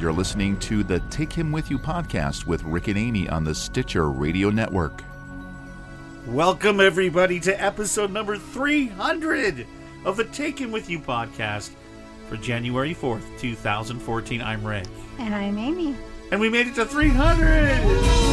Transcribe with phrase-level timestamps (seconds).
[0.00, 3.52] You're listening to the Take Him With You podcast with Rick and Amy on the
[3.52, 5.02] Stitcher Radio Network.
[6.24, 9.66] Welcome, everybody, to episode number 300
[10.04, 11.70] of the Take Him With You podcast
[12.28, 14.40] for January 4th, 2014.
[14.40, 14.86] I'm Rick.
[15.18, 15.96] And I'm Amy.
[16.30, 18.27] And we made it to 300!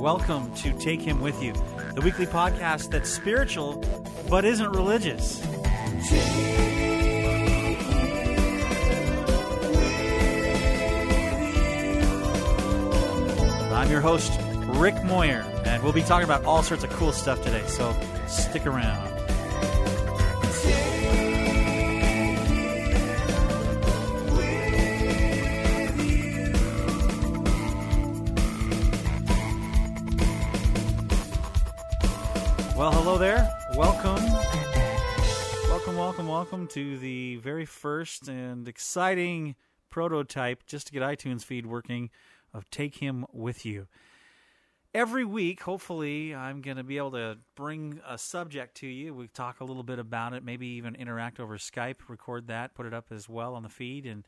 [0.00, 1.52] Welcome to Take Him With You,
[1.94, 3.84] the weekly podcast that's spiritual
[4.30, 5.44] but isn't religious.
[13.74, 14.32] I'm your host,
[14.78, 17.94] Rick Moyer, and we'll be talking about all sorts of cool stuff today, so
[18.26, 19.09] stick around.
[37.40, 39.56] Very first and exciting
[39.90, 42.10] prototype just to get iTunes feed working
[42.54, 43.88] of Take Him With You.
[44.92, 49.14] Every week, hopefully, I'm going to be able to bring a subject to you.
[49.14, 52.86] We talk a little bit about it, maybe even interact over Skype, record that, put
[52.86, 54.26] it up as well on the feed, and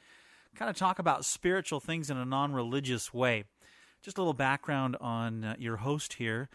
[0.55, 3.45] kind of talk about spiritual things in a non religious way.
[4.03, 6.49] Just a little background on uh, your host here.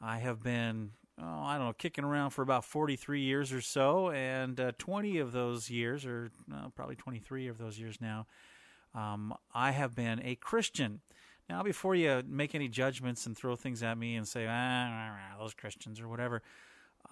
[0.00, 4.10] I have been oh, I don't know, kicking around for about 43 years or so,
[4.10, 8.26] and uh, 20 of those years, or uh, probably 23 of those years now,
[8.94, 11.00] um, I have been a Christian.
[11.48, 15.54] Now, before you make any judgments and throw things at me and say, ah, those
[15.54, 16.42] Christians or whatever,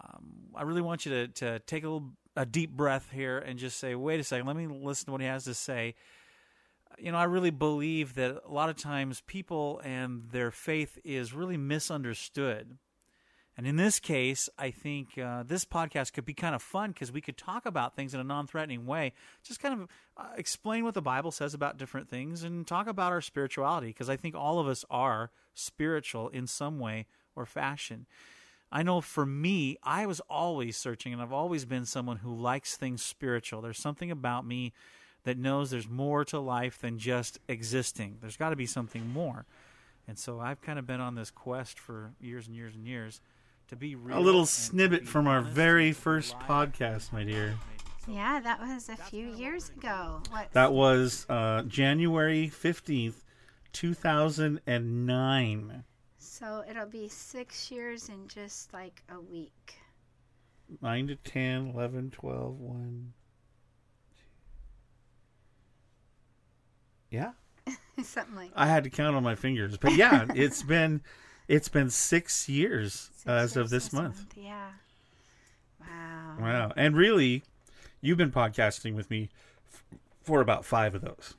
[0.02, 3.58] um, I really want you to, to take a little a deep breath here and
[3.58, 5.94] just say, wait a second, let me listen to what he has to say.
[6.98, 11.32] You know, I really believe that a lot of times people and their faith is
[11.32, 12.78] really misunderstood.
[13.56, 17.12] And in this case, I think uh, this podcast could be kind of fun because
[17.12, 19.12] we could talk about things in a non threatening way.
[19.42, 23.12] Just kind of uh, explain what the Bible says about different things and talk about
[23.12, 28.06] our spirituality because I think all of us are spiritual in some way or fashion.
[28.70, 32.76] I know for me, I was always searching and I've always been someone who likes
[32.76, 33.60] things spiritual.
[33.60, 34.72] There's something about me
[35.24, 39.44] that knows there's more to life than just existing, there's got to be something more.
[40.08, 43.20] And so I've kind of been on this quest for years and years and years
[43.72, 44.18] to be real.
[44.18, 47.54] A little snippet from our very first podcast, my dear.
[48.06, 50.20] Yeah, that was a few years ago.
[50.30, 50.52] What?
[50.52, 53.22] That was uh, January 15th,
[53.72, 55.84] 2009.
[56.18, 59.76] so it'll be six years in just like a week.
[60.82, 63.12] 9 to 10, 11, 12, 1.
[67.10, 67.30] Yeah.
[68.02, 69.78] Something like I had to count on my fingers.
[69.78, 71.00] But yeah, it's been
[71.48, 74.24] it's been 6 years six as of years this month.
[74.36, 74.70] Yeah.
[75.80, 76.36] Wow.
[76.40, 76.72] Wow.
[76.76, 77.42] And really,
[78.00, 79.28] you've been podcasting with me
[79.72, 79.84] f-
[80.22, 81.34] for about 5 of those.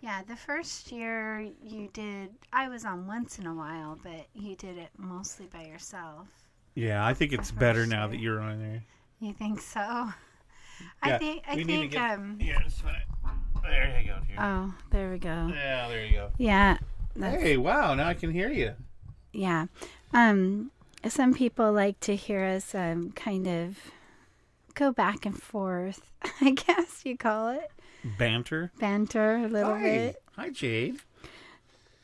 [0.00, 4.56] Yeah, the first year you did, I was on once in a while, but you
[4.56, 6.26] did it mostly by yourself.
[6.74, 8.08] Yeah, I think it's better now year.
[8.12, 8.82] that you're on there.
[9.20, 9.80] You think so?
[9.80, 13.02] Yeah, I think, I we need to think, get- um, Here, fine.
[13.62, 14.18] There you go.
[14.26, 14.36] Here.
[14.40, 15.50] oh, there we go.
[15.52, 16.30] yeah, there you go.
[16.38, 16.78] Yeah.
[17.14, 17.92] That's, Hey, wow!
[17.94, 18.72] Now I can hear you.
[19.32, 19.66] Yeah.
[20.12, 20.70] Um,
[21.08, 23.78] some people like to hear us um, kind of
[24.74, 26.10] go back and forth,
[26.40, 27.70] I guess you call it.
[28.18, 28.72] Banter.
[28.78, 30.22] Banter a little Hi, bit.
[30.36, 30.96] hi, Jade.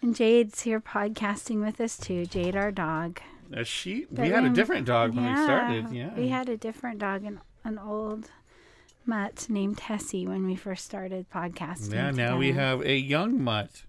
[0.02, 2.26] And Jade's here podcasting with us too.
[2.26, 3.20] Jade, our dog.
[3.54, 4.06] Uh, she.
[4.10, 5.90] But we had a different dog when we started.
[5.90, 6.14] Yeah.
[6.14, 8.30] We had a different dog, an, an old
[9.06, 11.94] mutt named Tessie when we first started podcasting.
[11.94, 12.10] Yeah.
[12.10, 13.84] Now we have a young mutt,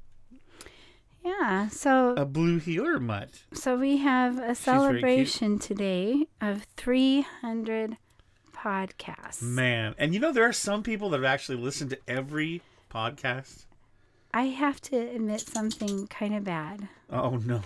[1.28, 1.68] Yeah.
[1.70, 3.44] So a blue heeler mutt.
[3.54, 7.98] so we have a celebration today of 300
[8.56, 9.42] podcasts.
[9.42, 13.66] Man, and you know there are some people that have actually listened to every podcast.
[14.34, 16.88] I have to admit something kind of bad.
[17.10, 17.62] Oh no.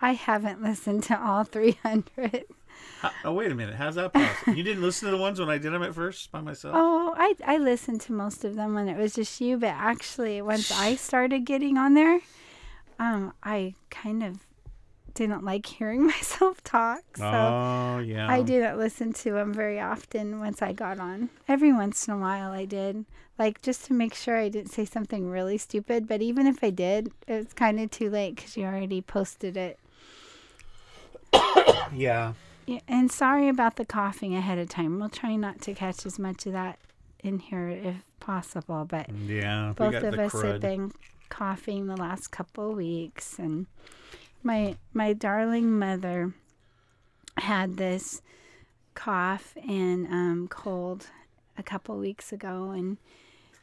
[0.00, 2.44] I haven't listened to all 300.
[3.00, 3.76] How- oh, wait a minute.
[3.76, 4.54] How's that possible?
[4.54, 6.74] you didn't listen to the ones when I did them at first by myself?
[6.76, 10.42] Oh, I I listened to most of them when it was just you, but actually
[10.42, 12.20] once I started getting on there,
[13.04, 14.38] um, I kind of
[15.14, 17.02] didn't like hearing myself talk.
[17.16, 18.28] So Oh, yeah.
[18.30, 21.28] I didn't listen to them very often once I got on.
[21.46, 23.04] Every once in a while I did.
[23.38, 26.70] Like just to make sure I didn't say something really stupid, but even if I
[26.70, 29.78] did, it was kind of too late cuz you already posted it.
[31.94, 32.32] Yeah.
[32.66, 34.98] Yeah, and sorry about the coughing ahead of time.
[34.98, 36.78] We'll try not to catch as much of that
[37.20, 39.74] in here if possible, but Yeah.
[39.76, 40.60] both of us have crud.
[40.60, 40.92] been
[41.28, 43.66] coughing the last couple of weeks and
[44.42, 46.32] my my darling mother
[47.38, 48.22] had this
[48.94, 51.08] cough and um, cold
[51.58, 52.98] a couple weeks ago and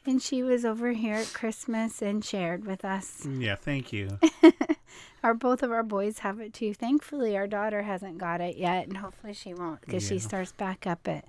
[0.05, 3.25] and she was over here at Christmas and shared with us.
[3.25, 4.17] Yeah, thank you.
[5.23, 6.73] Our both of our boys have it too.
[6.73, 10.87] Thankfully, our daughter hasn't got it yet, and hopefully she won't because she starts back
[10.87, 11.25] up at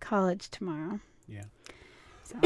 [0.00, 0.98] college tomorrow.
[1.28, 1.44] Yeah.
[2.24, 2.36] So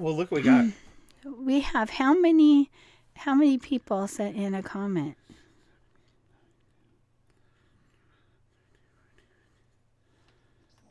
[0.00, 0.64] Well, look what we got.
[1.24, 2.70] we have how many
[3.16, 5.16] how many people sent in a comment?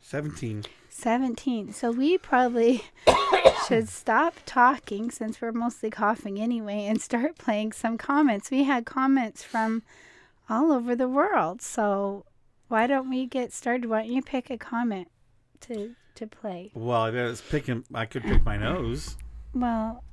[0.02, 0.66] 17.
[0.90, 1.72] 17.
[1.72, 2.84] So we probably
[3.68, 8.50] should stop talking since we're mostly coughing anyway and start playing some comments.
[8.50, 9.84] We had comments from
[10.50, 11.62] all over the world.
[11.62, 12.26] So
[12.70, 13.88] why don't we get started?
[13.88, 15.10] Why don't you pick a comment
[15.62, 16.72] to to play?
[16.74, 17.86] Well, I was picking.
[17.94, 19.16] I could pick my nose.
[19.54, 20.04] Well,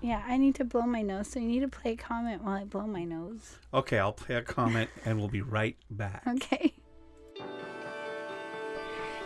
[0.00, 1.28] yeah, I need to blow my nose.
[1.28, 3.56] So you need to play a comment while I blow my nose.
[3.74, 6.22] Okay, I'll play a comment and we'll be right back.
[6.26, 6.74] Okay.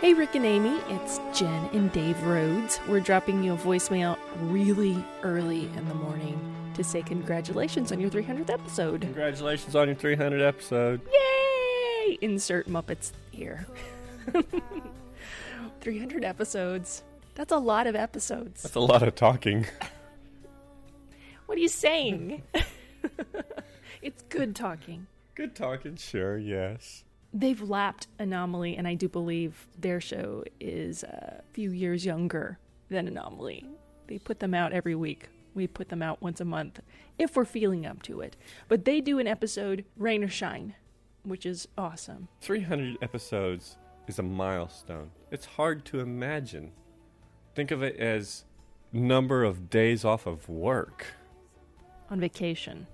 [0.01, 2.81] Hey, Rick and Amy, it's Jen and Dave Rhodes.
[2.89, 6.41] We're dropping you a voicemail really early in the morning
[6.75, 9.03] to say congratulations on your 300th episode.
[9.03, 11.01] Congratulations on your 300th episode.
[11.13, 12.19] Yay!
[12.21, 13.65] Insert Muppets here.
[15.81, 17.05] 300 episodes.
[17.37, 18.63] That's a lot of episodes.
[18.63, 19.67] That's a lot of talking.
[21.53, 22.43] What are you saying?
[24.03, 25.07] it's good talking.
[25.35, 27.05] Good talking, sure, yes.
[27.35, 32.59] They've lapped Anomaly, and I do believe their show is a few years younger
[32.89, 33.67] than Anomaly.
[34.07, 35.29] They put them out every week.
[35.53, 36.81] We put them out once a month
[37.19, 38.35] if we're feeling up to it.
[38.69, 40.75] But they do an episode, Rain or Shine,
[41.23, 42.29] which is awesome.
[42.41, 43.77] 300 episodes
[44.07, 45.11] is a milestone.
[45.31, 46.73] It's hard to imagine.
[47.55, 48.47] Think of it as
[48.91, 51.09] number of days off of work.
[52.13, 52.87] On vacation.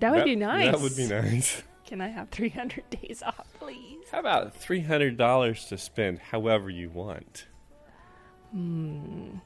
[0.00, 0.72] That would be nice.
[0.72, 1.62] That would be nice.
[1.86, 4.08] Can I have 300 days off, please?
[4.10, 7.46] How about $300 to spend however you want?
[8.50, 9.36] Hmm.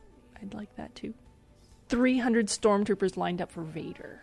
[0.40, 1.12] I'd like that too.
[1.90, 4.22] 300 stormtroopers lined up for Vader.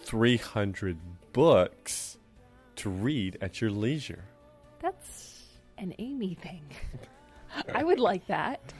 [0.00, 0.98] 300
[1.32, 2.18] books
[2.76, 4.24] to read at your leisure.
[4.80, 5.44] That's
[5.78, 6.64] an Amy thing.
[7.74, 8.72] I would like that.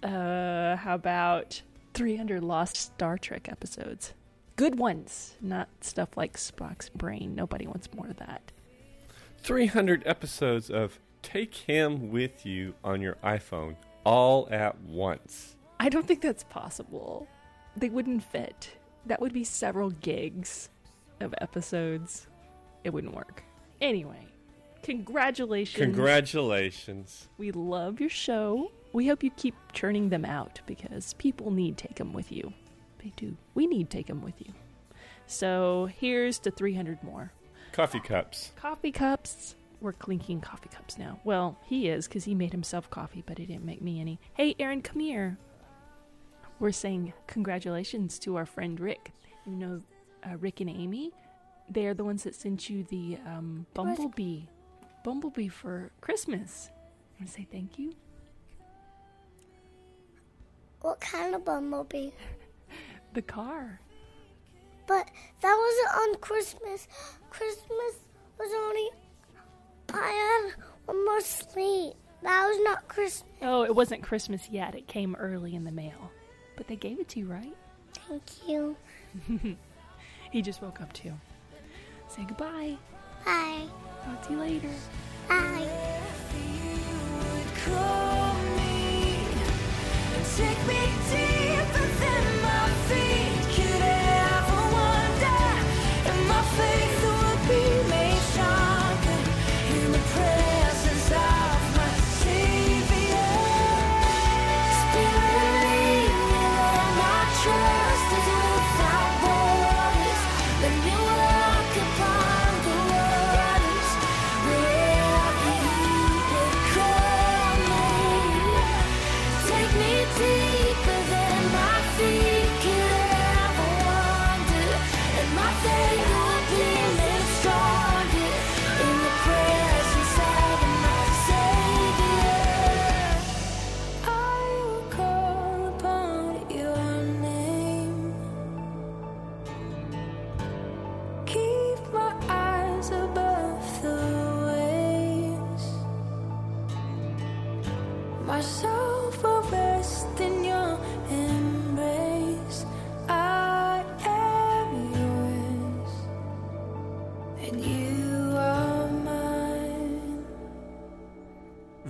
[0.00, 1.60] Uh, how about
[1.94, 4.14] 300 lost Star Trek episodes?
[4.58, 7.36] Good ones, not stuff like Spock's brain.
[7.36, 8.50] Nobody wants more of that.
[9.38, 15.54] 300 episodes of Take Him With You on your iPhone all at once.
[15.78, 17.28] I don't think that's possible.
[17.76, 18.76] They wouldn't fit.
[19.06, 20.70] That would be several gigs
[21.20, 22.26] of episodes.
[22.82, 23.44] It wouldn't work.
[23.80, 24.26] Anyway,
[24.82, 25.84] congratulations.
[25.84, 27.28] Congratulations.
[27.38, 28.72] We love your show.
[28.92, 32.52] We hope you keep churning them out because people need Take 'em with you.
[33.02, 33.36] They do.
[33.54, 34.52] We need take them with you.
[35.26, 37.32] So here's to 300 more.
[37.72, 38.52] Coffee cups.
[38.56, 39.54] Coffee cups.
[39.80, 41.20] We're clinking coffee cups now.
[41.22, 44.18] Well, he is because he made himself coffee, but he didn't make me any.
[44.34, 45.38] Hey, Aaron, come here.
[46.58, 49.12] We're saying congratulations to our friend Rick.
[49.46, 49.82] You know,
[50.24, 51.12] uh, Rick and Amy.
[51.70, 54.42] They're the ones that sent you the um, bumblebee,
[55.04, 56.70] bumblebee for Christmas.
[56.72, 57.92] I want to say thank you.
[60.80, 62.10] What kind of bumblebee?
[63.18, 63.80] The car.
[64.86, 65.10] But
[65.40, 66.86] that wasn't on Christmas.
[67.30, 67.94] Christmas
[68.38, 68.90] was only.
[69.92, 71.94] I had one more sleep.
[72.22, 73.28] That was not Christmas.
[73.42, 74.76] Oh, it wasn't Christmas yet.
[74.76, 76.12] It came early in the mail,
[76.56, 77.56] but they gave it to you, right?
[78.06, 78.76] Thank you.
[80.30, 81.14] He just woke up too.
[82.06, 82.76] Say goodbye.
[83.24, 83.62] Bye.
[84.04, 84.70] Talk to you later.
[85.26, 85.66] Bye.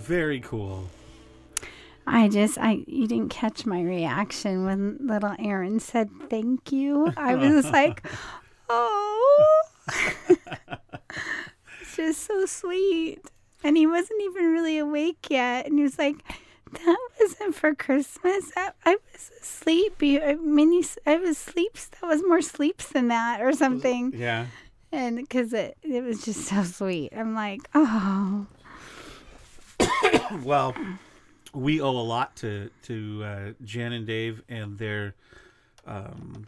[0.09, 0.89] Very cool.
[2.07, 7.13] I just I you didn't catch my reaction when little Aaron said thank you.
[7.15, 8.09] I was like,
[8.71, 9.63] oh,
[11.83, 13.19] it's just so sweet.
[13.63, 16.17] And he wasn't even really awake yet, and he was like,
[16.73, 18.51] "That wasn't for Christmas.
[18.57, 19.97] I, I was asleep.
[20.01, 21.89] I, many, I was sleeps.
[21.89, 24.47] That was more sleeps than that, or something." Yeah.
[24.91, 27.13] And because it it was just so sweet.
[27.15, 28.47] I'm like, oh,
[30.43, 30.75] Well,
[31.55, 35.15] we owe a lot to to uh, Jen and Dave and their
[35.87, 36.47] um,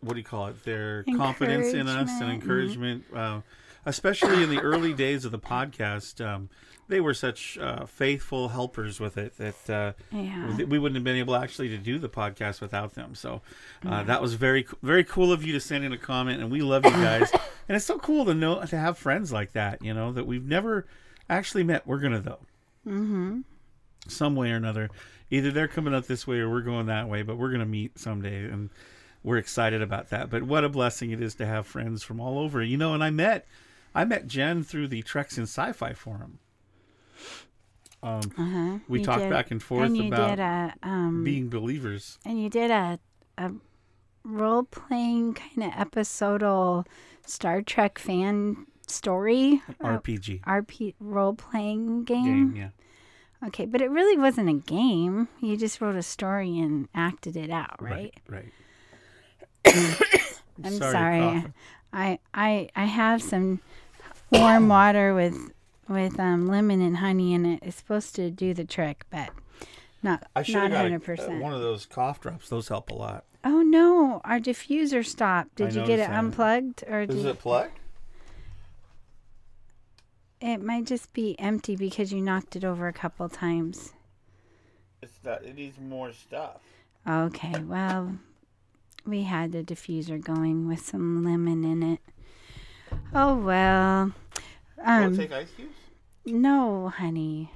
[0.00, 0.64] what do you call it?
[0.64, 3.04] Their confidence in us and Encouragement.
[3.04, 3.40] encouragement, uh,
[3.84, 6.24] especially in the early days of the podcast.
[6.24, 6.48] Um,
[6.88, 10.56] they were such uh, faithful helpers with it that uh, Yeah.
[10.64, 13.14] we wouldn't have been able actually to do the podcast without them.
[13.14, 13.42] So
[13.84, 16.62] uh, that was very very cool of you to send in a comment, and we
[16.62, 17.30] love you guys.
[17.68, 19.82] and it's so cool to know to have friends like that.
[19.84, 20.86] You know that we've never
[21.28, 21.86] actually met.
[21.86, 22.38] We're gonna though
[24.06, 24.88] some way or another.
[25.30, 27.66] Either they're coming up this way or we're going that way, but we're going to
[27.66, 28.70] meet someday and
[29.22, 30.30] we're excited about that.
[30.30, 32.62] But what a blessing it is to have friends from all over.
[32.62, 33.46] You know, and I met
[33.94, 36.38] I met Jen through the Treks and Sci-Fi forum.
[38.02, 38.78] Um, uh-huh.
[38.88, 42.18] we You talked did- back and forth and you about did a um, being believers.
[42.24, 42.98] and you did a
[43.36, 43.52] a
[44.24, 46.86] role playing kind of episodal
[47.26, 52.52] Star Trek fan story uh, RPG RP role playing game.
[52.52, 53.46] game, yeah.
[53.46, 55.28] Okay, but it really wasn't a game.
[55.40, 58.12] You just wrote a story and acted it out, right?
[58.28, 58.52] Right.
[60.64, 61.44] I'm Sorry, sorry.
[61.92, 63.60] I I I have some
[64.32, 65.36] warm water with
[65.88, 67.60] with um, lemon and honey in it.
[67.62, 69.30] It's supposed to do the trick, but
[70.02, 71.42] not I should not have got hundred a, uh, percent.
[71.42, 72.48] one of those cough drops.
[72.48, 73.24] Those help a lot.
[73.44, 75.60] Oh no, our diffuser stopped.
[75.60, 76.18] I Did you get it that.
[76.18, 77.78] unplugged or did Is it plugged?
[80.40, 83.92] It might just be empty because you knocked it over a couple times.
[85.02, 86.60] It's that it needs more stuff.
[87.08, 88.16] Okay, well,
[89.06, 92.00] we had the diffuser going with some lemon in it.
[93.14, 94.12] Oh well.
[94.84, 95.74] Um, ice cubes?
[96.26, 97.50] no, honey.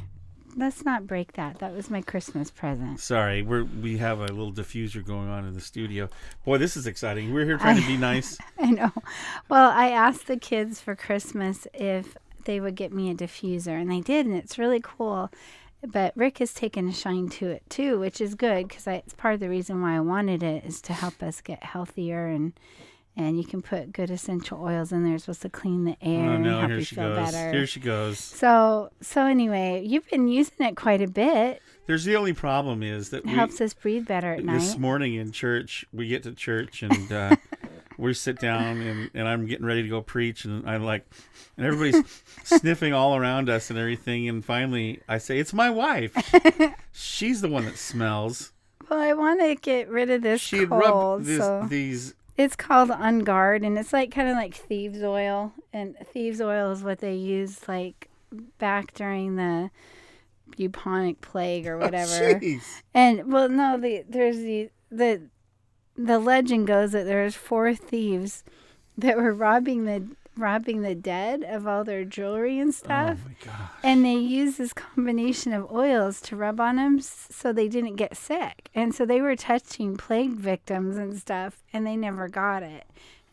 [0.54, 1.60] Let's not break that.
[1.60, 3.00] That was my Christmas present.
[3.00, 6.08] Sorry, we're we have a little diffuser going on in the studio.
[6.44, 7.32] Boy, this is exciting.
[7.32, 8.36] We're here trying to be nice.
[8.58, 8.92] I know.
[9.48, 13.90] Well, I asked the kids for Christmas if they would get me a diffuser, and
[13.90, 15.30] they did, and it's really cool.
[15.84, 19.34] But Rick has taken a shine to it too, which is good because it's part
[19.34, 22.52] of the reason why I wanted it is to help us get healthier and
[23.14, 25.16] and you can put good essential oils in there.
[25.16, 27.32] It's supposed to clean the air Oh and help here you she feel goes.
[27.32, 27.52] better.
[27.52, 28.18] Here she goes.
[28.20, 31.60] so so anyway, you've been using it quite a bit.
[31.86, 34.58] There's the only problem is that It we, helps us breathe better at this night.
[34.60, 37.36] This morning in church, we get to church and uh,
[38.02, 41.06] we sit down and, and I'm getting ready to go preach and I'm like,
[41.56, 44.28] and everybody's sniffing all around us and everything.
[44.28, 46.14] And finally I say, it's my wife.
[46.92, 48.52] She's the one that smells.
[48.90, 52.14] Well, I want to get rid of this She cold, this, so these.
[52.36, 55.52] It's called On Guard, and it's like kind of like thieves' oil.
[55.72, 58.10] And thieves' oil is what they used like
[58.58, 59.70] back during the
[60.56, 62.38] bubonic plague or oh, whatever.
[62.40, 62.82] Jeez.
[62.92, 65.22] and well, no, the there's the the
[66.06, 68.44] the legend goes that there was four thieves
[68.98, 73.18] that were robbing the robbing the dead of all their jewelry and Oh stuff.
[73.26, 73.68] my god.
[73.82, 78.16] And they used this combination of oils to rub on them so they didn't get
[78.16, 78.70] sick.
[78.74, 82.84] And so they were touching plague victims and stuff, and they never got it.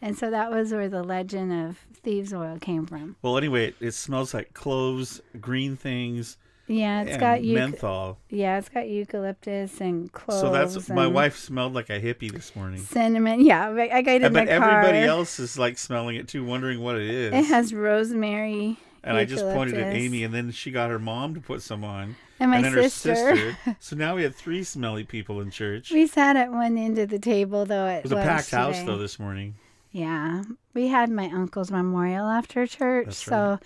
[0.01, 3.15] And so that was where the legend of thieves' oil came from.
[3.21, 6.37] Well, anyway, it, it smells like cloves, green things,
[6.69, 8.19] Yeah, it's got euc- menthol.
[8.29, 10.39] yeah, it's got eucalyptus and cloves.
[10.39, 12.79] So that's my wife smelled like a hippie this morning.
[12.79, 13.41] Cinnamon.
[13.41, 14.69] Yeah, I I got it in but the car.
[14.69, 17.33] everybody else is like smelling it too, wondering what it is.
[17.33, 18.77] It has rosemary.
[19.03, 19.93] and I just pointed at.
[19.95, 22.73] Amy, and then she got her mom to put some on, and my and then
[22.89, 23.15] sister.
[23.15, 23.75] her sister.
[23.79, 25.89] So now we had three smelly people in church.
[25.91, 27.87] We sat at one end of the table though.
[27.87, 29.55] At it was a packed house though this morning.
[29.91, 30.43] Yeah,
[30.75, 33.59] we had my uncle's memorial after church, That's so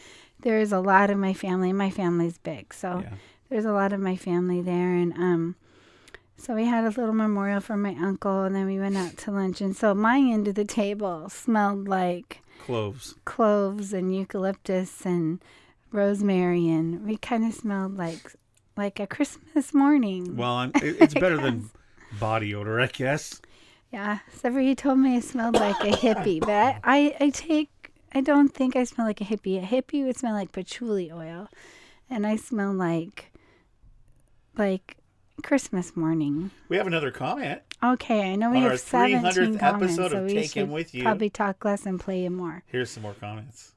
[0.43, 1.73] there's a lot of my family.
[1.73, 3.15] My family's big, so Yeah.
[3.49, 5.55] there's a lot of my family there, and um,
[6.37, 9.31] so we had a little memorial for my uncle, and then we went out to
[9.31, 13.15] lunch, and so my end of the table smelled like Cloves.
[13.25, 15.39] cloves and eucalyptus and
[15.91, 18.35] rosemary, and we kind of smelled like
[18.75, 20.35] like a Christmas morning.
[20.35, 21.69] Well, I'm, it, it's better than
[22.19, 23.39] body odor, I guess.
[23.91, 27.69] Yeah, except told me I smelled like a hippie, but I, I take,
[28.13, 29.61] I don't think I smell like a hippie.
[29.61, 31.49] A hippie would smell like patchouli oil,
[32.09, 33.31] and I smell like,
[34.57, 34.97] like
[35.41, 36.51] Christmas morning.
[36.69, 37.61] We have another comment.
[37.83, 40.67] Okay, I know we On our have 17 comments, episode so of we Take Him
[40.67, 41.03] should With You.
[41.03, 42.63] probably talk less and play more.
[42.67, 43.71] Here's some more comments.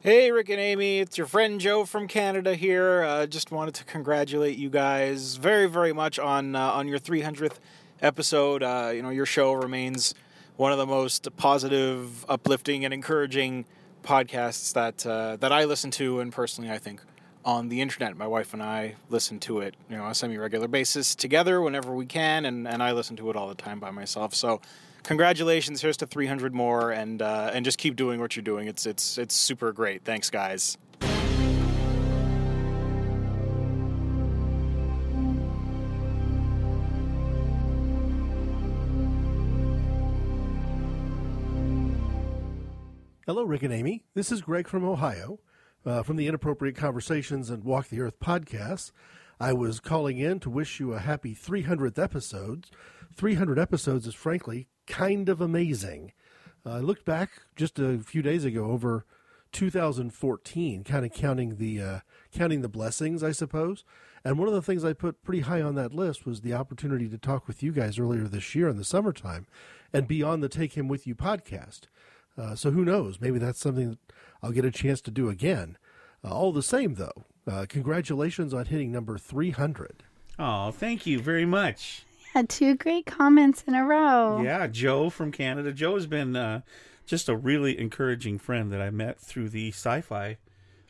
[0.00, 3.04] Hey, Rick and Amy, it's your friend Joe from Canada here.
[3.04, 7.58] Uh, just wanted to congratulate you guys very, very much on uh, on your 300th
[8.00, 8.64] episode.
[8.64, 10.12] Uh, you know, your show remains
[10.56, 13.64] one of the most positive, uplifting, and encouraging
[14.02, 17.00] podcasts that uh, that I listen to, and personally, I think
[17.44, 18.16] on the internet.
[18.16, 21.94] My wife and I listen to it, you know, on a semi-regular basis together whenever
[21.94, 24.34] we can, and, and I listen to it all the time by myself.
[24.34, 24.60] So,
[25.02, 25.82] congratulations!
[25.82, 28.68] Here's to 300 more, and uh, and just keep doing what you're doing.
[28.68, 30.04] It's it's it's super great.
[30.04, 30.78] Thanks, guys.
[43.24, 44.02] Hello, Rick and Amy.
[44.14, 45.38] This is Greg from Ohio,
[45.86, 48.90] uh, from the Inappropriate Conversations and Walk the Earth podcasts.
[49.38, 52.66] I was calling in to wish you a happy 300th episode.
[53.14, 56.10] 300 episodes is frankly kind of amazing.
[56.66, 59.06] Uh, I looked back just a few days ago over
[59.52, 62.00] 2014, kind of counting the uh,
[62.32, 63.84] counting the blessings, I suppose.
[64.24, 67.08] And one of the things I put pretty high on that list was the opportunity
[67.08, 69.46] to talk with you guys earlier this year in the summertime,
[69.92, 71.82] and be on the Take Him With You podcast.
[72.38, 73.20] Uh, so who knows?
[73.20, 73.98] Maybe that's something that
[74.42, 75.76] I'll get a chance to do again.
[76.24, 80.02] Uh, all the same, though, uh, congratulations on hitting number 300.
[80.38, 82.04] Oh, thank you very much.
[82.32, 84.40] Had two great comments in a row.
[84.42, 85.72] Yeah, Joe from Canada.
[85.72, 86.62] Joe has been uh,
[87.04, 90.38] just a really encouraging friend that I met through the sci-fi,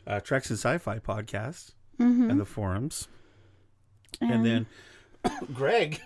[0.07, 2.29] uh, Treks and Sci-Fi podcast Mhm.
[2.31, 3.07] and the forums.
[4.21, 4.65] And- and then
[5.53, 5.99] Greg.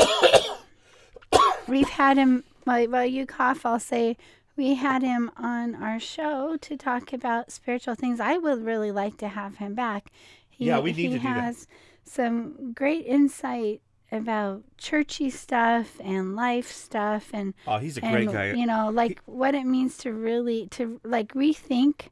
[1.68, 4.16] We've had him, while, while you cough, I'll say
[4.58, 8.20] we had him on our show to talk about spiritual things.
[8.20, 10.10] I would really like to have him back.
[10.50, 11.44] He, Yeah, we need he to do that.
[11.44, 11.66] has
[12.04, 18.32] some great insight about churchy stuff and life stuff and Oh, he's a and, great
[18.32, 18.52] guy.
[18.58, 22.08] You know, like what it means to really to like rethink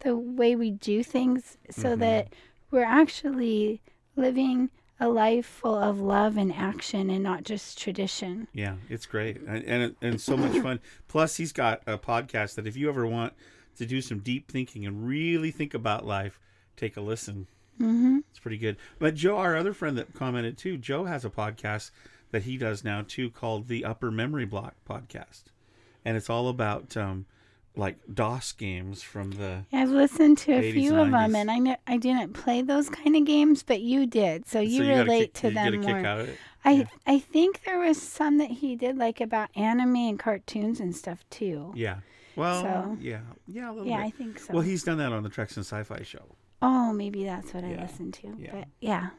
[0.00, 2.00] the way we do things so Mhm.
[2.00, 2.28] that
[2.70, 3.82] we're actually
[4.16, 8.46] living a life full of love and action and not just tradition.
[8.52, 10.80] Yeah, it's great and and, and so much fun.
[11.08, 13.32] Plus, he's got a podcast that if you ever want
[13.78, 16.38] to do some deep thinking and really think about life,
[16.76, 17.46] take a listen.
[17.80, 18.18] Mm-hmm.
[18.28, 18.76] It's pretty good.
[18.98, 21.90] But Joe, our other friend that commented too, Joe has a podcast
[22.30, 25.44] that he does now too called the Upper Memory Block Podcast,
[26.04, 27.24] and it's all about um,
[27.76, 29.64] like DOS games from the.
[29.72, 33.14] I've listened to a few of them, and I know I didn't play those kind
[33.16, 35.80] of games, but you did, so you So you relate kick- to you get them
[35.82, 36.06] more.
[36.06, 36.38] out of it?
[36.64, 40.94] I I think there was some that he did like about anime and cartoons and
[40.94, 41.72] stuff too.
[41.74, 42.00] Yeah.
[42.36, 44.06] Well, So- yeah, yeah, a little Yeah, bit.
[44.06, 44.52] I think so.
[44.54, 46.36] Well, he's done that on the Treks and Sci-Fi show.
[46.62, 48.36] Oh, maybe that's what I listened to.
[48.38, 48.50] yeah.
[48.52, 49.10] But yeah.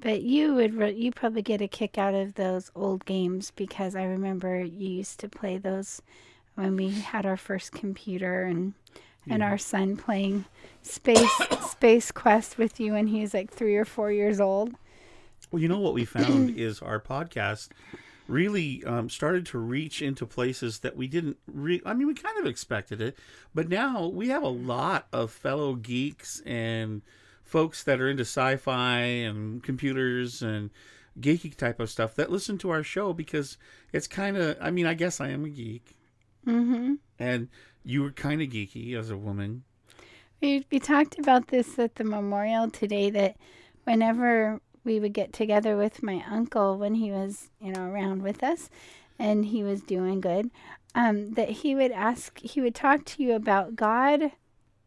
[0.00, 3.94] But you would re- you probably get a kick out of those old games because
[3.94, 6.00] I remember you used to play those
[6.54, 8.74] when we had our first computer and
[9.28, 9.50] and Yeah.
[9.50, 10.46] our son playing
[10.82, 11.30] space
[11.70, 14.74] space quest with you when he was like 3 or 4 years old.
[15.50, 17.68] Well, you know what we found is our podcast
[18.28, 21.36] really um, started to reach into places that we didn't.
[21.52, 23.16] Re- I mean, we kind of expected it,
[23.54, 27.02] but now we have a lot of fellow geeks and
[27.42, 30.70] folks that are into sci-fi and computers and
[31.18, 33.58] geeky type of stuff that listen to our show because
[33.92, 34.56] it's kind of.
[34.60, 35.96] I mean, I guess I am a geek,
[36.46, 36.98] Mhm.
[37.18, 37.48] and
[37.84, 39.64] you were kind of geeky as a woman.
[40.40, 43.36] We, we talked about this at the memorial today that
[43.84, 48.42] whenever we would get together with my uncle when he was, you know, around with
[48.42, 48.70] us
[49.18, 50.50] and he was doing good,
[50.94, 54.32] um, that he would ask, he would talk to you about God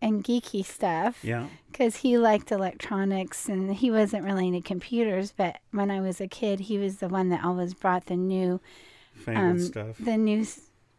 [0.01, 1.23] and geeky stuff.
[1.23, 1.47] Yeah.
[1.71, 6.27] Because he liked electronics and he wasn't really into computers, but when I was a
[6.27, 8.59] kid, he was the one that always brought the new
[9.27, 9.97] um, stuff.
[9.99, 10.45] the new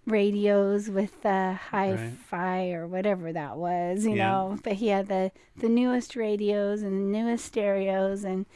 [0.07, 4.29] radios with the hi-fi or whatever that was, you Yeah.
[4.31, 4.59] know.
[4.63, 8.47] But he had the the newest radios and the newest stereos, and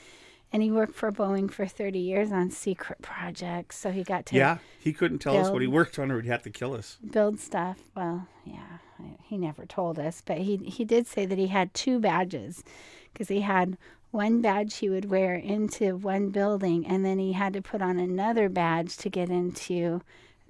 [0.52, 4.36] and he worked for Boeing for thirty years on secret projects, so he got to
[4.36, 6.98] Yeah, he couldn't tell us what he worked on, or he'd have to kill us.
[7.10, 7.78] build stuff.
[7.94, 8.78] Well, yeah,
[9.22, 12.62] he never told us, but he he did say that he had two badges
[13.12, 13.76] because he had
[14.10, 17.98] one badge he would wear into one building, and then he had to put on
[17.98, 20.00] another badge to get into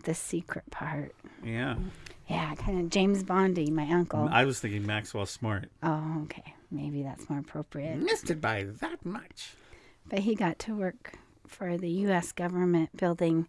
[0.04, 1.14] the secret part.
[1.44, 1.76] Yeah.
[2.28, 4.28] Yeah, kind of James Bondy, my uncle.
[4.30, 5.70] I was thinking Maxwell Smart.
[5.82, 6.54] Oh, okay.
[6.70, 7.96] Maybe that's more appropriate.
[7.98, 9.54] Missed it by that much.
[10.08, 11.14] But he got to work
[11.46, 12.32] for the U.S.
[12.32, 13.48] government building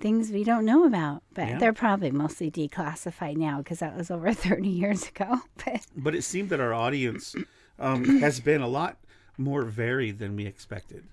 [0.00, 1.22] things we don't know about.
[1.34, 1.58] But Yeah.
[1.58, 5.40] they're probably mostly declassified now because that was over 30 years ago.
[5.64, 7.34] But But it seemed that our audience
[7.78, 8.96] um, has been a lot
[9.36, 11.04] more varied than we expected.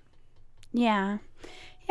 [0.72, 1.18] yeah.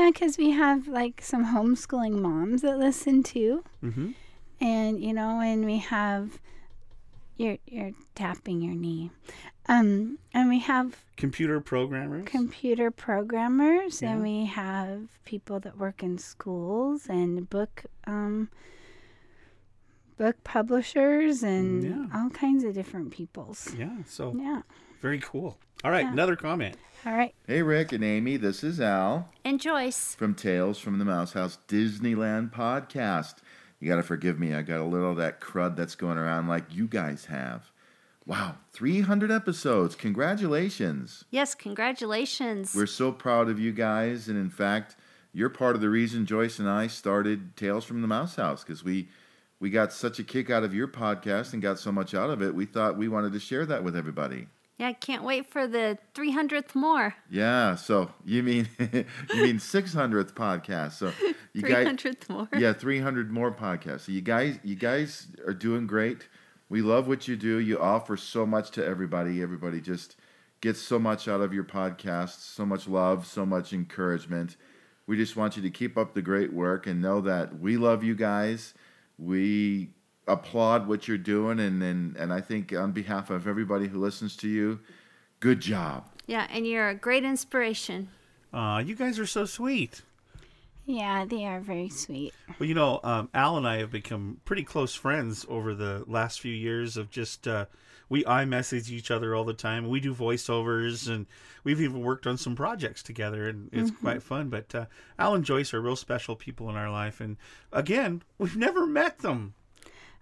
[0.01, 3.63] Yeah, because we have like some homeschooling moms that listen too.
[3.83, 4.11] Mm-hmm.
[4.59, 6.39] And, you know, and we have
[7.37, 9.11] you're you're tapping your knee.
[9.67, 12.25] Um, and we have Computer programmers.
[12.25, 14.13] computer programmers Yeah.
[14.13, 18.49] and we have people that work in schools and book um
[20.17, 22.07] book publishers and Yeah.
[22.19, 23.73] all kinds of different peoples.
[23.77, 23.97] yeah.
[24.05, 24.63] So Yeah.
[24.99, 25.59] very cool.
[25.83, 26.11] All right, Yeah.
[26.11, 26.77] another comment.
[27.05, 27.33] All right.
[27.47, 30.13] Hey, Rick and Amy, this is Al And Joyce.
[30.15, 33.35] from Tales from the Mouse House Disneyland podcast.
[33.79, 34.53] You got to forgive me.
[34.53, 37.71] I got a little of that crud that's going around like you guys have.
[38.27, 39.95] Wow, 300 episodes.
[39.95, 41.25] Congratulations.
[41.31, 42.75] Yes, congratulations.
[42.75, 44.27] We're so proud of you guys.
[44.27, 44.95] And in fact,
[45.33, 48.83] you're part of the reason Joyce and I started Tales from the Mouse House because
[48.83, 49.09] we,
[49.59, 52.43] we got such a kick out of your podcast and got so much out of
[52.43, 52.53] it.
[52.53, 54.47] We thought we wanted to share that with everybody.
[54.81, 57.13] Yeah, I can't wait for the 300th more.
[57.29, 60.93] Yeah, so you mean you mean 600th podcast.
[60.93, 61.13] So
[61.53, 62.47] you guys 300th more.
[62.57, 64.01] Yeah, 300 more podcasts.
[64.01, 66.27] So you guys you guys are doing great.
[66.67, 67.59] We love what you do.
[67.59, 69.43] You offer so much to everybody.
[69.43, 70.15] Everybody just
[70.61, 74.57] gets so much out of your podcast, so much love, so much encouragement.
[75.05, 78.03] We just want you to keep up the great work and know that we love
[78.03, 78.73] you guys.
[79.19, 79.91] We
[80.27, 84.35] applaud what you're doing and and, and I think on behalf of everybody who listens
[84.37, 84.79] to you,
[85.39, 86.05] good job.
[86.27, 88.09] Yeah, and you're a great inspiration.
[88.53, 90.01] Uh, you guys are so sweet.
[90.85, 92.33] Yeah, they are very sweet.
[92.59, 96.41] Well, you know, um, Al and I have become pretty close friends over the last
[96.41, 97.65] few years of just uh,
[98.11, 99.87] we message each other all the time.
[99.87, 101.27] We do voiceovers, and
[101.63, 104.49] we've even worked on some projects together, and it's quite fun.
[104.49, 104.85] But uh,
[105.17, 107.37] Al and Joyce are real special people in our life, and
[107.71, 109.53] again, we've never met them.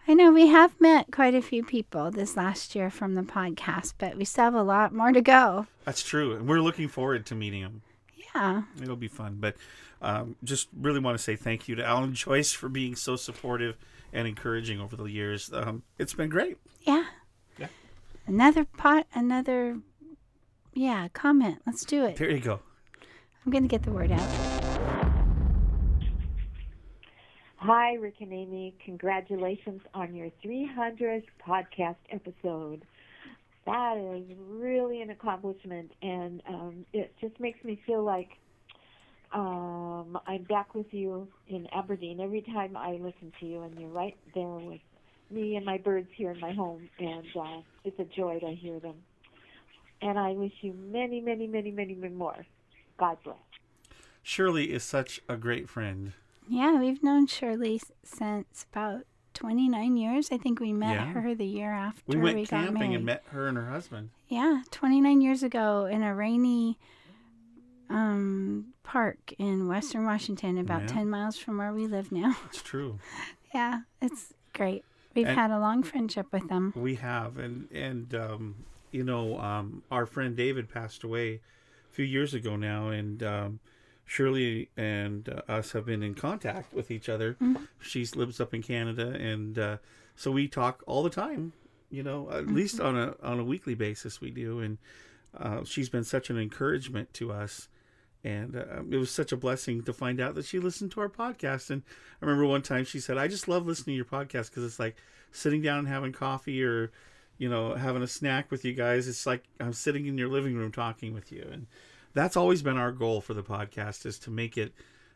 [0.09, 3.93] I know we have met quite a few people this last year from the podcast,
[3.99, 5.67] but we still have a lot more to go.
[5.85, 7.83] That's true, and we're looking forward to meeting them.
[8.33, 8.63] Yeah.
[8.81, 9.37] It'll be fun.
[9.39, 9.55] But
[10.01, 13.17] um, just really want to say thank you to Al and Joyce for being so
[13.17, 13.77] supportive
[14.11, 15.51] and encouraging over the years.
[15.53, 16.57] Um, it's been great.
[16.81, 17.05] Yeah.
[17.59, 17.67] Yeah.
[18.25, 19.77] Another pot, another,
[20.73, 21.61] yeah, comment.
[21.67, 22.15] Let's do it.
[22.15, 22.61] There you go.
[23.45, 24.48] I'm going to get the word out.
[27.61, 28.73] Hi, Rick and Amy.
[28.85, 32.83] Congratulations on your 300th podcast episode.
[33.65, 38.29] That is really an accomplishment, and um, it just makes me feel like
[39.33, 43.89] um, I'm back with you in Aberdeen every time I listen to you, and you're
[43.89, 44.79] right there with
[45.29, 48.79] me and my birds here in my home, and uh, it's a joy to hear
[48.79, 48.95] them.
[50.01, 52.45] And I wish you many, many, many, many, many more.
[52.97, 53.35] God bless.
[54.23, 56.13] Shirley is such a great friend.
[56.49, 59.03] Yeah, we've known Shirley since about
[59.35, 60.29] 29 years.
[60.31, 61.05] I think we met Yeah.
[61.13, 62.95] her the year after We we, went got camping married.
[62.95, 64.09] and met her and her husband.
[64.27, 66.77] Yeah, 29 years ago in a rainy
[67.89, 70.87] um, park in Western Washington, about Yeah.
[70.87, 72.35] 10 miles from where we live now.
[72.45, 72.99] It's true.
[73.53, 74.83] yeah, it's great.
[75.15, 76.71] We've And- had a long friendship with them.
[76.75, 78.55] We have, and and um,
[78.91, 81.35] you know, um, our friend David passed away
[81.89, 83.59] a few years ago now, and um,
[84.09, 87.37] Shirley and uh, us have been in contact with each other.
[87.79, 89.77] She lives up in Canada, and uh,
[90.15, 91.53] so we talk all the time.
[91.91, 94.79] You know, at least on a on a weekly basis, we do, and
[95.37, 97.67] uh, she's been such an encouragement to us.
[98.23, 101.09] And uh, it was such a blessing to find out that she listened to our
[101.09, 101.69] podcast.
[101.69, 101.83] And
[102.19, 104.79] I remember one time she said, "I just love listening to your podcast because it's
[104.79, 104.95] like
[105.31, 106.91] sitting down and having coffee or,
[107.37, 109.07] you know, having a snack with you guys.
[109.07, 111.67] It's like I'm sitting in your living room talking with you." And
[112.19, 114.73] that's always been our goal for the podcast is to make it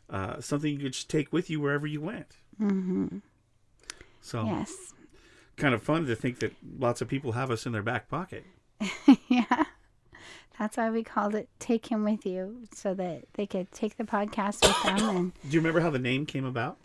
[0.10, 2.38] uh, something you could just take with you wherever you went.
[2.58, 3.08] hmm
[4.22, 4.94] So Yes.
[5.58, 8.46] kind of fun to think that lots of people have us in their back pocket.
[9.28, 9.66] yeah.
[10.60, 14.04] That's why we called it Take Him With You, so that they could take the
[14.04, 15.10] podcast with them.
[15.16, 16.78] And Do you remember how the name came about?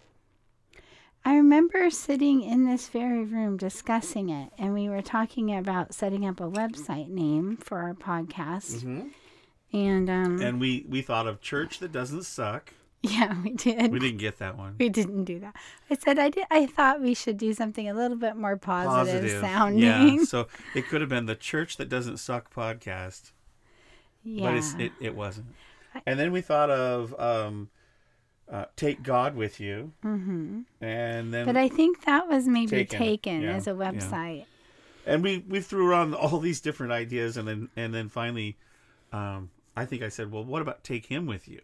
[1.25, 6.25] I remember sitting in this very room discussing it, and we were talking about setting
[6.25, 8.83] up a website name for our podcast.
[8.83, 9.11] Mhm.
[9.73, 12.73] And, um, And we we thought of church that doesn't suck.
[13.03, 13.93] yeah, we did.
[13.93, 14.75] We didn't get that one.
[14.79, 15.55] We didn't do that.
[15.91, 16.47] I said I did.
[16.51, 19.83] I thought we should do something a little bit more positive, sounding.
[20.19, 20.25] Yeah.
[20.25, 23.33] So it could have been the church that doesn't suck podcast.
[24.25, 24.47] Yeah.
[24.47, 25.49] But it's, it it wasn't.
[26.07, 27.69] And then we thought of um,
[28.51, 29.93] uh, take God with you.
[30.03, 33.77] hmm And then But I think that was maybe Taken, taken, yeah, as a yeah.
[33.77, 34.45] website.
[35.07, 38.57] and we we threw around all these different ideas and then and then finally
[39.13, 41.61] um, I think I said, "Well, what about take him with you?"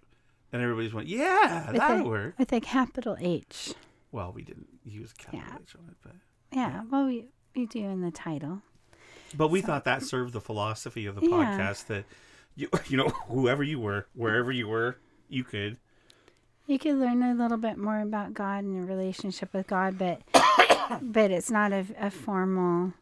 [0.52, 3.74] And everybody's went, "Yeah, With that'll a, work." With a capital H.
[4.12, 5.56] Well, we didn't use capital Yeah.
[5.62, 6.12] H on it, but
[6.52, 8.62] Yeah, well, we, we do in the title.
[9.36, 11.28] But we thought that served the philosophy of the Yeah.
[11.28, 12.04] podcast that
[12.54, 14.96] you you know whoever you were, wherever you were,
[15.28, 15.78] you could.
[16.66, 20.22] You could learn a little bit more about God and your relationship with God, but
[21.02, 22.92] but it's not a, a formal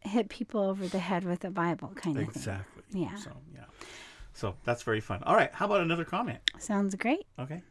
[0.00, 2.82] hit people over the head with a Bible kind of Exactly.
[2.92, 3.02] thing.
[3.02, 3.02] Exactly.
[3.02, 3.16] Yeah.
[3.16, 3.64] So yeah.
[4.36, 5.22] So that's very fun.
[5.22, 5.50] All right.
[5.54, 6.40] How about another comment?
[6.58, 7.26] Sounds great.
[7.38, 7.62] Okay.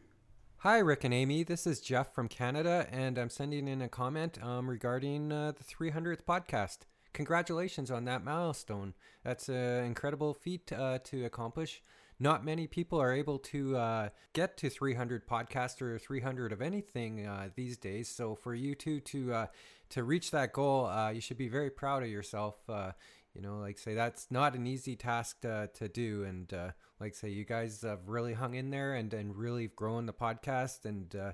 [0.58, 1.44] Hi, Rick and Amy.
[1.44, 5.62] This is Jeff from Canada, and I'm sending in a comment um, regarding uh, the
[5.62, 6.78] 300th podcast.
[7.12, 8.94] Congratulations on that milestone.
[9.22, 11.82] That's an incredible feat uh, to accomplish.
[12.18, 17.26] Not many people are able to uh, get to 300 podcasts or 300 of anything
[17.26, 18.08] uh, these days.
[18.08, 19.46] So for you two to uh,
[19.90, 22.56] to reach that goal, uh, you should be very proud of yourself.
[23.36, 27.14] You know, like say that's not an easy task to, to do, and uh, like
[27.14, 31.14] say you guys have really hung in there and and really grown the podcast, and
[31.14, 31.32] uh,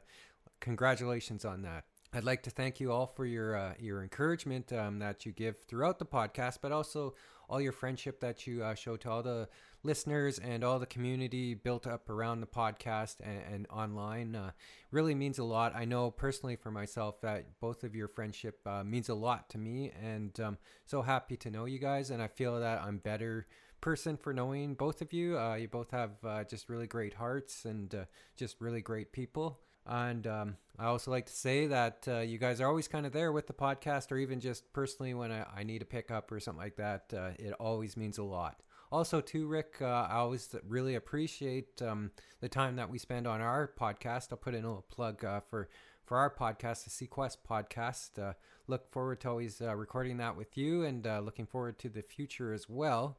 [0.61, 1.85] congratulations on that.
[2.12, 5.61] I'd like to thank you all for your uh, your encouragement um, that you give
[5.69, 7.15] throughout the podcast, but also
[7.49, 9.49] all your friendship that you uh, show to all the
[9.85, 14.35] listeners and all the community built up around the podcast and, and online.
[14.35, 14.51] Uh,
[14.90, 15.75] really means a lot.
[15.75, 19.59] I know personally for myself that both of your friendship uh, means a lot to
[19.59, 22.11] me, and um, so happy to know you guys.
[22.11, 23.47] And I feel that I'm better
[23.81, 25.38] person for knowing both of you.
[25.38, 28.05] Uh, you both have uh, just really great hearts and uh,
[28.37, 29.61] just really great people.
[29.85, 33.12] And um, I also like to say that uh, you guys are always kind of
[33.12, 36.38] there with the podcast, or even just personally when I, I need a pickup or
[36.38, 37.12] something like that.
[37.12, 38.62] Uh, it always means a lot.
[38.93, 42.11] Also, too, Rick, uh, I always really appreciate um,
[42.43, 44.29] the time that we spend on our podcast.
[44.31, 45.71] I'll put in a little plug uh, for
[46.05, 48.23] for our podcast, the Sequest podcast.
[48.23, 48.35] Uh,
[48.67, 52.03] look forward to always uh, recording that with you, and uh, looking forward to the
[52.03, 53.17] future as well.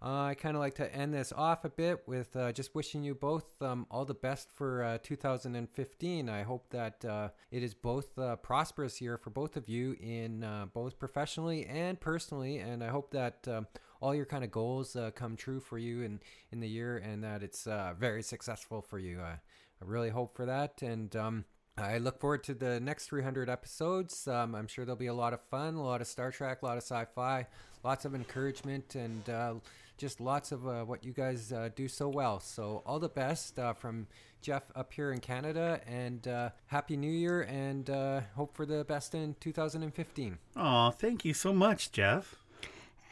[0.00, 3.14] Uh, I kind of like to end this off a bit with just wishing you
[3.14, 6.28] both um, all the best for uh, 2015.
[6.30, 7.04] I hope that
[7.50, 12.56] it is both a prosperous year for both of you in both professionally and personally,
[12.56, 13.66] and I hope that um,
[14.02, 17.22] all your kind of goals uh, come true for you in in the year, and
[17.24, 19.20] that it's uh, very successful for you.
[19.20, 19.38] I,
[19.84, 21.44] really hope for that, and um,
[21.76, 24.28] I look forward to the next 300 episodes.
[24.28, 26.66] Um, I'm sure there'll be a lot of fun, a lot of Star Trek, a
[26.66, 27.48] lot of sci-fi,
[27.82, 29.54] lots of encouragement, and uh,
[29.98, 32.38] just lots of uh, what you guys uh, do so well.
[32.38, 34.06] So all the best uh, from
[34.40, 38.84] Jeff up here in Canada, and uh, happy New Year, and uh, hope for the
[38.84, 40.38] best in 2015.
[40.56, 42.41] Oh, thank you so much, Jeff.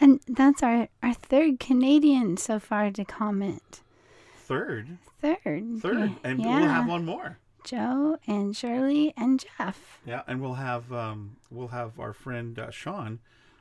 [0.01, 3.81] And that's our, our third Canadian so far to comment.
[4.39, 4.99] Third.
[5.21, 5.81] Third.
[5.81, 6.11] Third.
[6.11, 6.15] Yeah.
[6.25, 7.39] And we'll have one more.
[7.65, 10.01] Joe and Shirley and Jeff.
[10.07, 13.19] Yeah, and we'll have um, we'll have our friend uh, Sean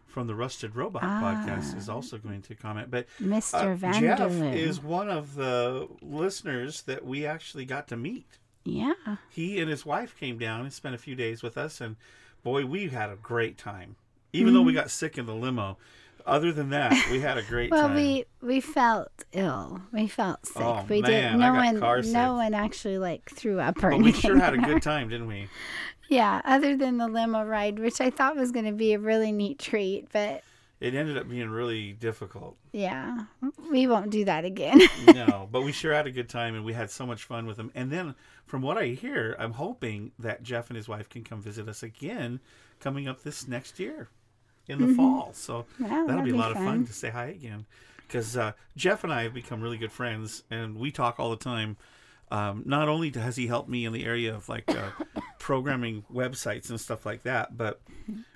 [0.07, 1.21] from the Rusted Robot Ah.
[1.45, 2.89] podcast is also going to comment.
[2.89, 3.73] But Mr.
[3.73, 8.25] uh, Van Jeff is one of the listeners that we actually got to meet.
[8.63, 8.93] Yeah.
[9.29, 11.97] He and his wife came down and spent a few days with us, and
[12.41, 13.97] boy, we had a great time.
[14.31, 14.75] Even though we Mhm.
[14.75, 15.77] got sick in the limo,
[16.29, 17.77] other than that, we had a great time.
[17.77, 17.95] well, time.
[17.95, 19.81] we we felt ill.
[19.91, 20.61] We felt oh, sick.
[20.61, 21.39] Oh, we man, did.
[21.39, 22.11] No one.
[22.11, 24.21] No one actually like threw up or but we anything.
[24.21, 25.47] sure had a good time, didn't we?
[26.09, 29.31] Yeah, other than the limo ride, which I thought was going to be a really
[29.31, 30.43] neat treat, but
[30.79, 32.57] It ended up being really difficult.
[32.71, 33.25] yeah,
[33.69, 34.81] we won't do that again.
[35.13, 37.57] no, but we sure had a good time and we had so much fun with
[37.57, 37.71] them.
[37.75, 38.15] And then,
[38.47, 41.83] from what I hear, I'm hoping that Jeff and his wife can come visit us
[41.83, 42.39] again
[42.79, 44.09] coming up this next year
[44.69, 44.95] in the Mhm.
[44.95, 45.33] fall.
[45.33, 46.65] So Wow, that'll be a lot of fun.
[46.65, 47.65] fun to say hi again.
[48.07, 51.35] Because uh, Jeff and I have become really good friends and we talk all the
[51.35, 51.77] time.
[52.31, 54.91] Um, not only has he helped me in the area of like uh,
[55.39, 57.81] programming websites and stuff like that, but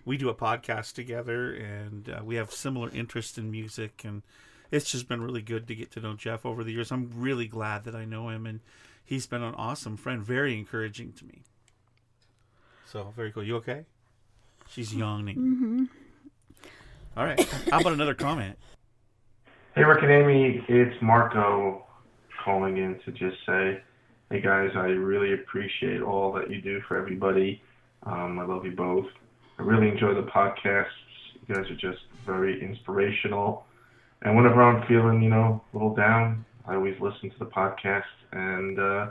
[0.06, 4.22] we do a podcast together and uh, we have similar interests in music and
[4.72, 6.92] it's just been really good to get to know Jeff over the years.
[6.92, 8.60] I'm really glad that I know him and
[9.06, 11.42] he's been an awesome friend, very encouraging to me.
[12.86, 13.44] So very cool.
[13.44, 13.86] You okay?
[14.70, 15.36] She's yawning.
[15.36, 15.84] hmm
[17.16, 17.40] All right.
[17.70, 18.58] How about another comment?
[19.76, 21.84] Hey, Rick and Amy, it's Marco
[22.46, 23.82] calling in to just say,
[24.30, 27.60] hey guys, I really appreciate all that you do for everybody.
[28.04, 29.08] Um, I love you both.
[29.58, 30.86] I really enjoy the podcasts.
[31.48, 33.66] You guys are just very inspirational.
[34.22, 38.04] And whenever I'm feeling, you know, a little down, I always listen to the podcast
[38.32, 39.08] and uh,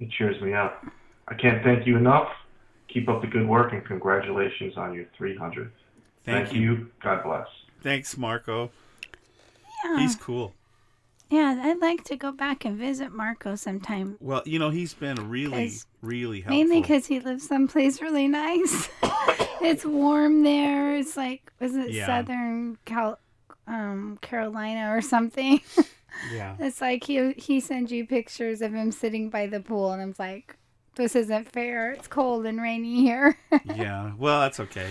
[0.00, 0.84] it cheers me up.
[1.28, 2.30] I can't thank you enough.
[2.92, 5.70] Keep up the good work and congratulations on your 300th.
[6.24, 6.90] Thank you.
[7.02, 7.46] God bless.
[7.82, 8.70] Thanks, Marco.
[9.84, 10.00] Yeah.
[10.00, 10.54] He's cool.
[11.30, 14.16] Yeah, I'd like to go back and visit Marco sometime.
[14.20, 16.56] Well, you know, he's been really, 'Cause- really helpful.
[16.56, 18.88] Mainly because he lives someplace really nice.
[19.62, 20.96] it's warm there.
[20.96, 22.06] It's like, was it Yeah.
[22.06, 23.20] Southern Cal-
[23.68, 25.60] um, Carolina or something?
[26.34, 26.56] Yeah.
[26.58, 30.14] It's like he he sends you pictures of him sitting by the pool, and I'm
[30.18, 30.56] like,
[30.96, 31.92] this isn't fair.
[31.92, 33.38] It's cold and rainy here.
[33.64, 34.10] yeah.
[34.18, 34.90] Well, that's okay.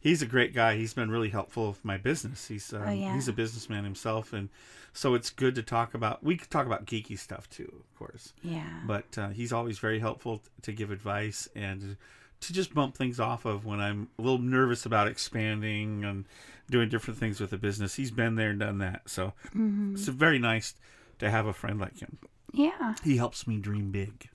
[0.00, 0.76] He's a great guy.
[0.76, 2.48] He's been really helpful with my business.
[2.48, 3.14] He's um, Oh, yeah.
[3.14, 4.48] he's a businessman himself, and
[4.94, 6.24] so it's good to talk about.
[6.24, 8.32] We could talk about geeky stuff too, of course.
[8.42, 8.80] Yeah.
[8.86, 11.96] But uh, he's always very helpful t- to give advice and
[12.40, 16.24] to just bump things off of when I'm a little nervous about expanding and
[16.70, 17.96] doing different things with the business.
[17.96, 19.92] He's been there and done that, so Mhm.
[19.92, 20.74] it's very nice
[21.18, 22.16] to have a friend like him.
[22.54, 22.94] Yeah.
[23.04, 24.30] He helps me dream big.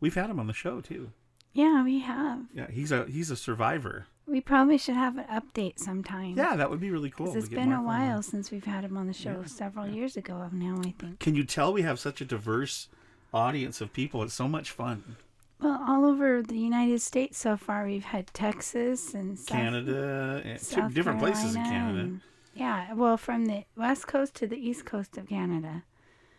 [0.00, 1.12] We've had him on the show too.
[1.52, 2.44] Yeah, we have.
[2.54, 4.06] Yeah, he's a he's a survivor.
[4.26, 6.34] We probably should have an update sometime.
[6.36, 7.36] Yeah, that would be really cool.
[7.36, 9.40] It's been a on while since we've had him on the show.
[9.40, 9.46] Yeah.
[9.46, 11.18] Several years ago now, I think.
[11.18, 12.88] Can you tell we have such a diverse
[13.34, 14.22] audience of people?
[14.22, 15.16] It's so much fun.
[15.60, 20.48] Well, all over the United States so far, we've had Texas and South, Canada, eh,
[20.50, 22.00] and South different places in Canada.
[22.00, 22.20] and-
[22.54, 25.84] yeah, well, from the west coast to the east coast of Canada.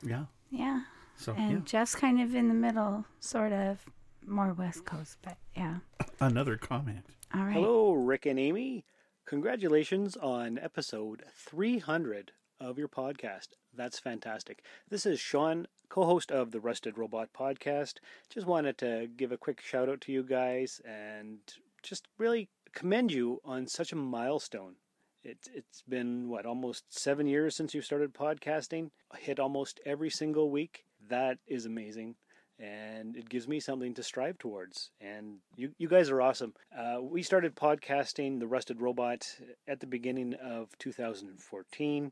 [0.02, 0.26] Yeah.
[0.50, 0.82] Yeah.
[1.18, 1.60] So, and yeah.
[1.66, 3.86] just kind of in the middle, sort of
[4.26, 5.78] more west coast, but yeah.
[6.20, 7.06] Another comment.
[7.34, 7.54] All right.
[7.54, 8.84] Hello, Rick and Amy.
[9.26, 13.50] Congratulations on episode 300 of your podcast.
[13.74, 14.64] That's fantastic.
[14.90, 18.00] This is Sean, co host of the Rusted Robot podcast.
[18.30, 21.40] Just wanted to give a quick shout out to you guys and
[21.84, 24.76] just really commend you on such a milestone.
[25.24, 28.90] It's it's been what almost seven years since you started podcasting.
[29.18, 30.84] Hit almost every single week.
[31.08, 32.16] That is amazing,
[32.62, 34.92] and it gives me something to strive towards.
[35.02, 36.54] And you you guys are awesome.
[36.78, 39.28] Uh, we started podcasting the Rusted Robot
[39.68, 42.12] at the beginning of 2014,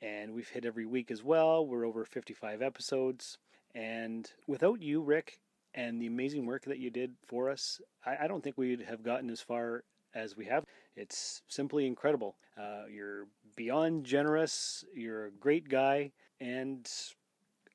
[0.00, 1.66] and we've hit every week as well.
[1.66, 3.36] We're over 55 episodes,
[3.74, 5.38] and without you, Rick,
[5.74, 9.02] and the amazing work that you did for us, I, I don't think we'd have
[9.02, 10.64] gotten as far as we have.
[10.96, 12.36] It's simply incredible.
[12.58, 14.84] Uh, you're beyond generous.
[14.94, 16.88] You're a great guy, and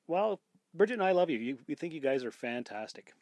[0.08, 0.40] well,
[0.72, 1.38] Bridget and I love you.
[1.38, 1.58] you.
[1.66, 3.12] We think you guys are fantastic.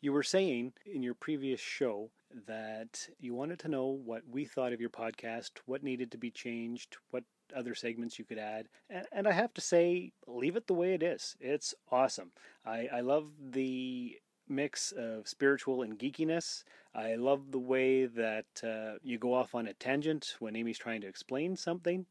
[0.00, 2.10] You were saying in your previous show
[2.46, 6.30] that you wanted to know what we thought of your podcast, what needed to be
[6.30, 8.68] changed, what other segments you could add.
[8.88, 11.36] And, and I have to say, leave it the way it is.
[11.40, 12.30] It's awesome.
[12.64, 14.16] I, I love the
[14.48, 16.64] mix of spiritual and geekiness.
[16.94, 21.00] I love the way that uh, you go off on a tangent when Amy's trying
[21.00, 22.06] to explain something.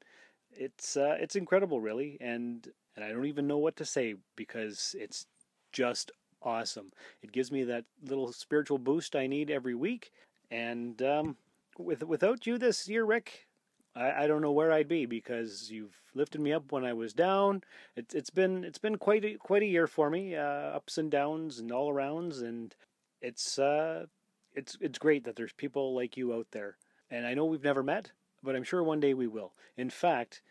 [0.53, 4.95] It's uh, it's incredible, really, and and I don't even know what to say because
[4.97, 5.25] it's
[5.71, 6.91] just awesome.
[7.21, 10.11] It gives me that little spiritual boost I need every week,
[10.49, 11.37] and um,
[11.77, 13.47] with without you this year, Rick,
[13.95, 17.13] I, I don't know where I'd be because you've lifted me up when I was
[17.13, 17.63] down.
[17.95, 21.09] It's it's been it's been quite a, quite a year for me, uh, ups and
[21.11, 22.75] downs and all arounds, and
[23.21, 24.05] it's uh,
[24.53, 26.77] it's it's great that there's people like you out there.
[27.09, 29.53] And I know we've never met, but I'm sure one day we will.
[29.75, 30.41] In fact,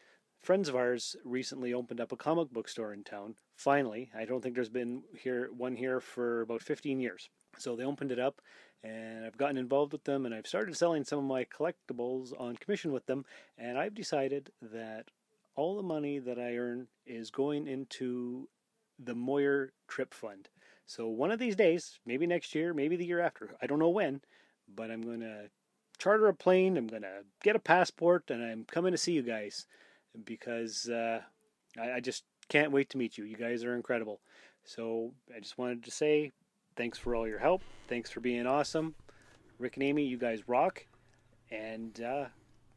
[0.42, 3.34] friends of ours recently opened up a comic book store in town.
[3.56, 7.28] Finally, I don't think there's been here one here for about 15 years.
[7.58, 8.40] So they opened it up,
[8.82, 12.56] and I've gotten involved with them, and I've started selling some of my collectibles on
[12.56, 13.24] commission with them.
[13.58, 15.10] And I've decided that
[15.56, 18.48] all the money that I earn is going into
[18.98, 20.48] the Moyer Trip Fund.
[20.86, 23.90] So one of these days, maybe next year, maybe the year after, I don't know
[23.90, 24.22] when,
[24.74, 25.50] but I'm going to
[25.98, 29.22] charter a plane, I'm going to get a passport, and I'm coming to see you
[29.22, 29.66] guys
[30.24, 31.20] because uh,
[31.80, 33.24] I, I just can't wait to meet you.
[33.24, 34.20] You guys are incredible.
[34.64, 36.32] So I just wanted to say
[36.76, 37.62] thanks for all your help.
[37.88, 38.94] Thanks for being awesome.
[39.58, 40.86] Rick and Amy, you guys rock.
[41.50, 42.26] And uh,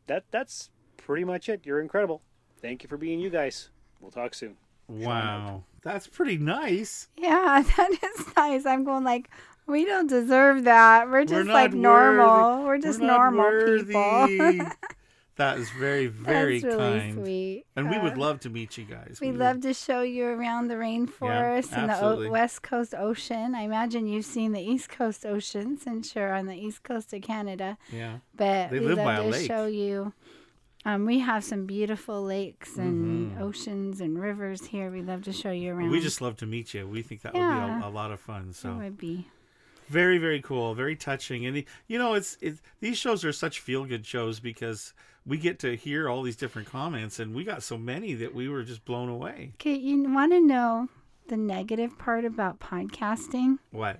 [0.07, 1.61] that that's pretty much it.
[1.65, 2.21] You're incredible.
[2.61, 3.69] Thank you for being you guys.
[3.99, 4.55] We'll talk soon.
[4.87, 7.07] Wow, that's pretty nice.
[7.17, 8.65] Yeah, that is nice.
[8.65, 9.29] I'm going like,
[9.65, 11.09] we don't deserve that.
[11.09, 12.57] We're just not like normal.
[12.57, 12.65] worthy.
[12.65, 13.85] We're just We're not normal worthy.
[13.85, 14.71] people.
[15.35, 17.13] That is very, very That's really kind.
[17.15, 17.65] sweet.
[17.75, 19.17] And we would Uh, love to meet you guys.
[19.19, 23.55] We'd We love to show you around the rainforest and the o- West Coast Ocean.
[23.55, 27.23] I imagine you've seen the East Coast Ocean since you're on the East Coast of
[27.23, 27.77] Canada.
[27.91, 28.19] Yeah.
[28.35, 29.47] But They we'd love to lake.
[29.47, 30.13] show you.
[30.85, 33.39] Um, we have some beautiful lakes and Mhm.
[33.41, 34.91] oceans and rivers here.
[34.91, 35.89] We'd love to show you around.
[35.89, 36.85] We just love to meet you.
[36.87, 37.45] We think that would be
[37.85, 38.53] a, a lot of fun.
[38.53, 39.27] So It would be.
[39.87, 42.59] very, very cool, very touching, and you know, it's it.
[42.81, 44.93] These shows are such feel good shows because
[45.25, 48.49] we get to hear all these different comments, and we got so many that we
[48.49, 49.51] were just blown away.
[49.55, 50.89] Okay, you want to know
[51.27, 53.59] the negative part about podcasting?
[53.71, 53.99] What?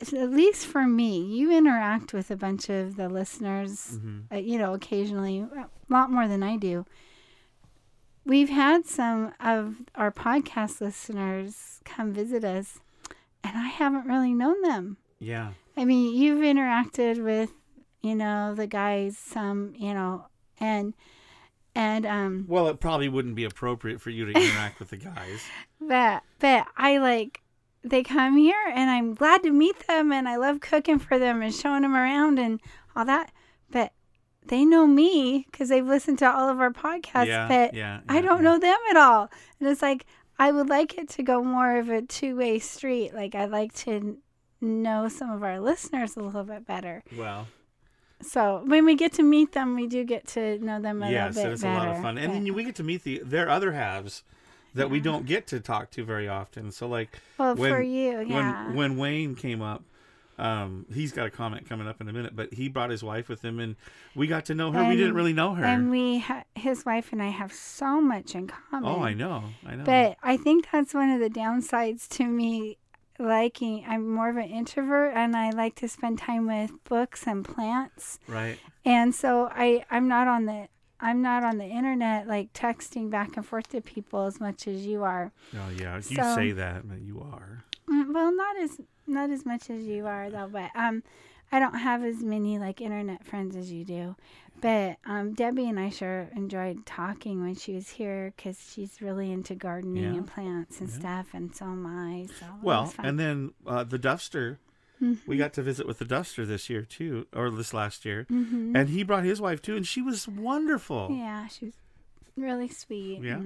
[0.00, 4.22] At least for me, you interact with a bunch of the listeners, Mhm.
[4.32, 6.86] uh, you know, occasionally, a lot more than I do.
[8.24, 12.78] We've had some of our podcast listeners come visit us,
[13.42, 14.98] and I haven't really known them.
[15.18, 15.52] Yeah.
[15.76, 17.52] I mean, you've interacted with,
[18.00, 20.26] you know, the guys some, you know,
[20.60, 20.94] and
[21.74, 25.42] and um Well, it probably wouldn't be appropriate for you to interact with the guys.
[25.80, 27.42] but but I like
[27.82, 31.42] they come here and I'm glad to meet them and I love cooking for them
[31.42, 32.60] and showing them around and
[32.96, 33.32] all that.
[33.70, 33.92] But
[34.46, 37.26] they know me because they've listened to all of our podcasts.
[37.26, 39.30] Yeah, but yeah, I don't know them at all.
[39.60, 40.06] And it's like
[40.38, 43.14] I would like it to go more of a two way street.
[43.14, 44.18] Like I'd like to
[44.60, 47.02] know some of our listeners a little bit better.
[47.16, 47.46] Well,
[48.20, 51.36] So when we get to meet them, we do get to know them a yes,
[51.36, 51.74] little bit it's better.
[51.74, 54.22] a lot of fun, and but- then we get to meet the their other halves
[54.74, 56.70] that we don't get to talk to very often.
[56.70, 58.72] So like, Well, when, for you, when yeah.
[58.72, 59.82] when Wayne came up.
[60.40, 63.28] Um, he's got a comment coming up in a minute, but he brought his wife
[63.28, 63.74] with him, and
[64.14, 64.84] we got to know her.
[64.88, 65.64] we didn't really know her.
[65.64, 68.88] And we, ha- his wife and I, have so much in common.
[68.88, 69.82] oh, I know, I know.
[69.82, 72.78] But I think that's one of the downsides to me
[73.18, 73.84] liking.
[73.86, 78.18] I'm more of an introvert, and I like to spend time with books and plants.
[78.26, 78.58] right.
[78.84, 80.68] And so I, I'm not on the,
[81.00, 84.86] I'm not on the internet like texting back and forth to people as much as
[84.86, 85.32] you are.
[85.54, 87.64] Oh yeah, you So- say that, but you are.
[87.88, 91.02] Mm, Well, not as not as much as you are though, but um,
[91.52, 94.16] I don't have as many like internet friends as you do.
[94.60, 99.30] But um, Debbie and I sure enjoyed talking when she was here because she's really
[99.30, 100.18] into gardening Yeah.
[100.18, 100.98] and plants and Yeah.
[100.98, 102.26] stuff, and so am I.
[102.38, 104.58] So Well, and then uh, the Duster.
[105.00, 105.06] We
[105.36, 105.38] Mhm.
[105.38, 108.74] got to visit with the Duster this year too, or this last year, Mhm.
[108.76, 111.08] and he brought his wife too, and she was wonderful.
[111.12, 111.74] yeah, she was
[112.36, 113.22] really sweet.
[113.22, 113.40] Yeah.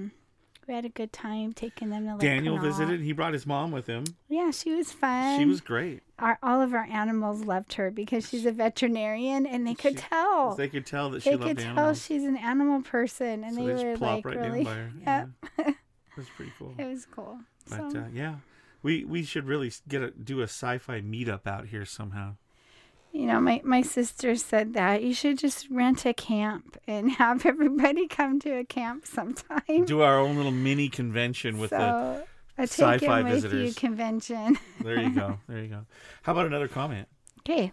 [0.65, 2.71] we had a good time taking them to Lake Daniel Canal.
[2.71, 3.01] visited.
[3.01, 4.05] He brought his mom with him.
[4.29, 5.37] Yeah, she was fun.
[5.37, 6.01] she was great.
[6.23, 10.55] Our, all of our animals loved her because she's a veterinarian, and they could tell.
[10.55, 11.47] They could tell that she loved her.
[11.47, 12.05] they loved could tell animals.
[12.05, 14.63] she's an animal person, and So they they just were plop like right down really.
[14.63, 15.29] by her, Yep.
[15.67, 16.73] It was pretty cool.
[16.77, 17.39] it was cool.
[17.69, 18.35] But so, uh, yeah,
[18.83, 22.35] we we should really get a do a sci-fi meetup out here somehow.
[23.11, 27.45] you know, my my sister said that you should just rent a camp and have
[27.45, 29.85] everybody come to a camp sometime.
[29.85, 32.25] Do our own little mini convention with so the
[32.57, 32.69] a take
[33.01, 33.67] sci-fi it with visitors.
[33.67, 34.57] you convention.
[34.81, 35.39] There you go.
[35.47, 35.85] There you go.
[36.23, 37.07] How about another comment?
[37.39, 37.71] Okay.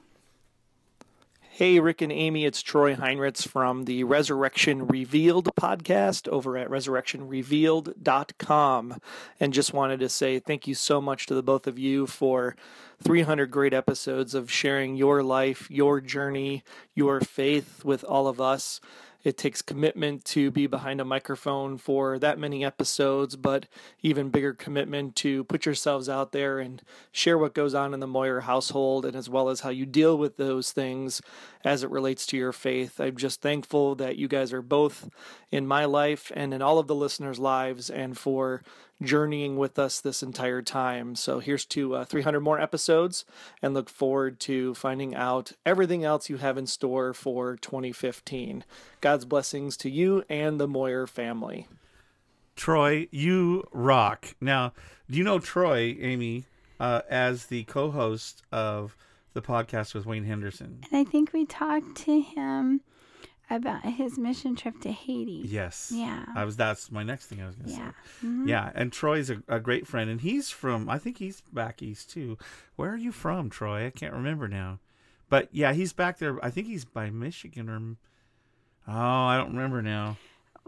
[1.52, 8.98] Hey, Rick and Amy, it's Troy Heinrichs from the Resurrection Revealed podcast over at resurrectionrevealed.com.
[9.38, 12.56] And just wanted to say thank you so much to the both of you for
[13.02, 16.64] 300 great episodes of sharing your life, your journey,
[16.94, 18.80] your faith with all of us.
[19.22, 23.66] It takes commitment to be behind a microphone for that many episodes, but
[24.02, 28.06] even bigger commitment to put yourselves out there and share what goes on in the
[28.06, 31.20] Moyer household and as well as how you deal with those things
[31.64, 32.98] as it relates to your faith.
[32.98, 35.10] I'm just thankful that you guys are both
[35.50, 38.62] in my life and in all of the listeners' lives and for
[39.02, 41.14] journeying with us this entire time.
[41.14, 43.24] So here's to uh, 300 more episodes
[43.62, 48.64] and look forward to finding out everything else you have in store for 2015.
[49.00, 51.66] God's blessings to you and the Moyer family.
[52.56, 54.34] Troy, you rock.
[54.40, 54.72] Now,
[55.10, 56.44] do you know Troy, Amy,
[56.78, 58.96] uh, as the co-host of
[59.32, 60.84] the podcast with Wayne Henderson?
[60.90, 62.82] And I think we talked to him
[63.50, 65.42] about his mission trip to Haiti.
[65.46, 65.92] Yes.
[65.94, 66.24] Yeah.
[66.34, 66.56] I was.
[66.56, 67.90] That's my next thing I was going to Yeah.
[68.20, 68.26] say.
[68.26, 68.48] Mhm.
[68.48, 70.88] Yeah, and Troy's a, a great friend, and he's from.
[70.88, 72.38] I think he's back east too.
[72.76, 73.86] Where are you from, Troy?
[73.86, 74.78] I can't remember now.
[75.28, 76.42] But yeah, he's back there.
[76.44, 77.96] I think he's by Michigan or.
[78.88, 78.92] Oh,
[79.26, 80.16] I don't remember now.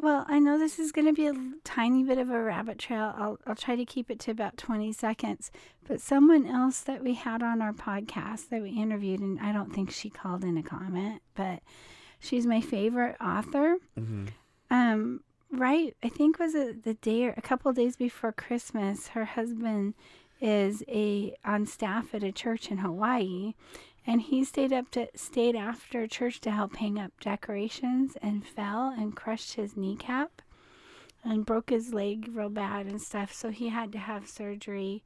[0.00, 3.14] Well, I know this is going to be a tiny bit of a rabbit trail.
[3.16, 5.50] I'll, I'll try to keep it to about 20 seconds.
[5.86, 9.72] But someone else that we had on our podcast that we interviewed, and I don't
[9.72, 11.60] think she called in a comment, but
[12.22, 13.76] she's my favorite author.
[13.98, 14.26] Mm-hmm.
[14.70, 15.20] Um,
[15.50, 19.08] right, I think was it the day or a couple of days before Christmas.
[19.08, 19.94] Her husband
[20.40, 23.54] is a on staff at a church in Hawaii,
[24.06, 28.88] and he stayed up to stayed after church to help hang up decorations and fell
[28.88, 30.40] and crushed his kneecap
[31.24, 33.32] and broke his leg real bad and stuff.
[33.32, 35.04] So he had to have surgery.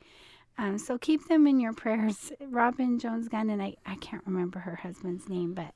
[0.59, 2.33] Um, so keep them in your prayers.
[2.41, 5.75] Robin Jones Gunn and I, I can't remember her husband's name, but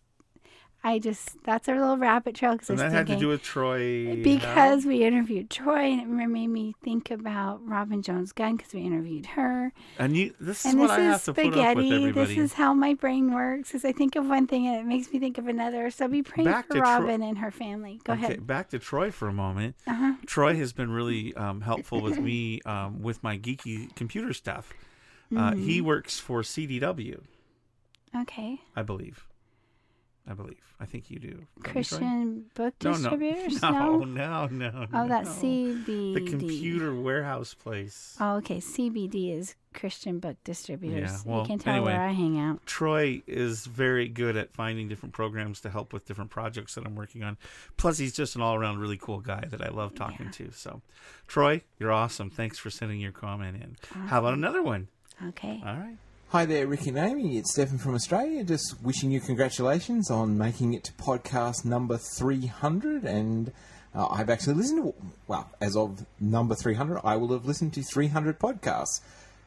[0.82, 3.28] I just that's our little rabbit trail because I And was that had to do
[3.28, 4.22] with Troy.
[4.22, 8.80] because we interviewed Troy and it made me think about Robin Jones Gunn because we
[8.80, 9.74] interviewed her.
[9.98, 11.94] And you, this is and what this I is have to put up with spaghetti.
[11.96, 12.34] everybody.
[12.34, 13.74] This is how my brain works.
[13.74, 15.90] Is I think of one thing and it makes me think of another.
[15.90, 18.00] So be praying Back for to Tro- Robin and her family.
[18.04, 18.46] Go okay, ahead.
[18.46, 19.76] back to Troy for a moment.
[19.86, 20.14] Uh-huh.
[20.24, 24.72] Troy has been really um, helpful with me um, with my geeky computer stuff.
[25.36, 25.84] Uh, he Mhm.
[25.84, 27.20] works for CDW,
[28.16, 28.62] Okay.
[28.74, 29.26] I believe.
[30.30, 30.60] I believe.
[30.78, 31.44] I think you do.
[31.64, 32.96] Christian book No, no.
[32.96, 33.60] distributors?
[33.62, 34.86] No, no, no.
[34.94, 35.48] Oh, that's no.
[35.48, 36.14] CBD.
[36.14, 38.16] The computer warehouse place.
[38.20, 38.58] Oh, okay.
[38.58, 41.10] CBD is Christian book distributors.
[41.10, 42.64] Yeah, well, you can tell anyway, where I hang out.
[42.64, 46.94] Troy is very good at finding different programs to help with different projects that I'm
[46.94, 47.36] working on.
[47.76, 50.52] Plus, he's just an all around really cool guy that I love talking to.
[50.52, 50.80] So,
[51.26, 52.30] Troy, you're awesome.
[52.30, 53.76] Thanks for sending your comment in.
[54.06, 54.86] How about another one?
[55.28, 55.60] Okay.
[55.66, 55.96] All right.
[56.32, 57.38] Hi there, Rick and Amy.
[57.38, 58.44] It's Stephen from Australia.
[58.44, 63.02] Just wishing you congratulations on making it to podcast number 300.
[63.02, 63.50] And
[63.92, 64.94] uh, I've actually listened to,
[65.26, 69.00] well, as of number 300, I will have listened to 300 podcasts.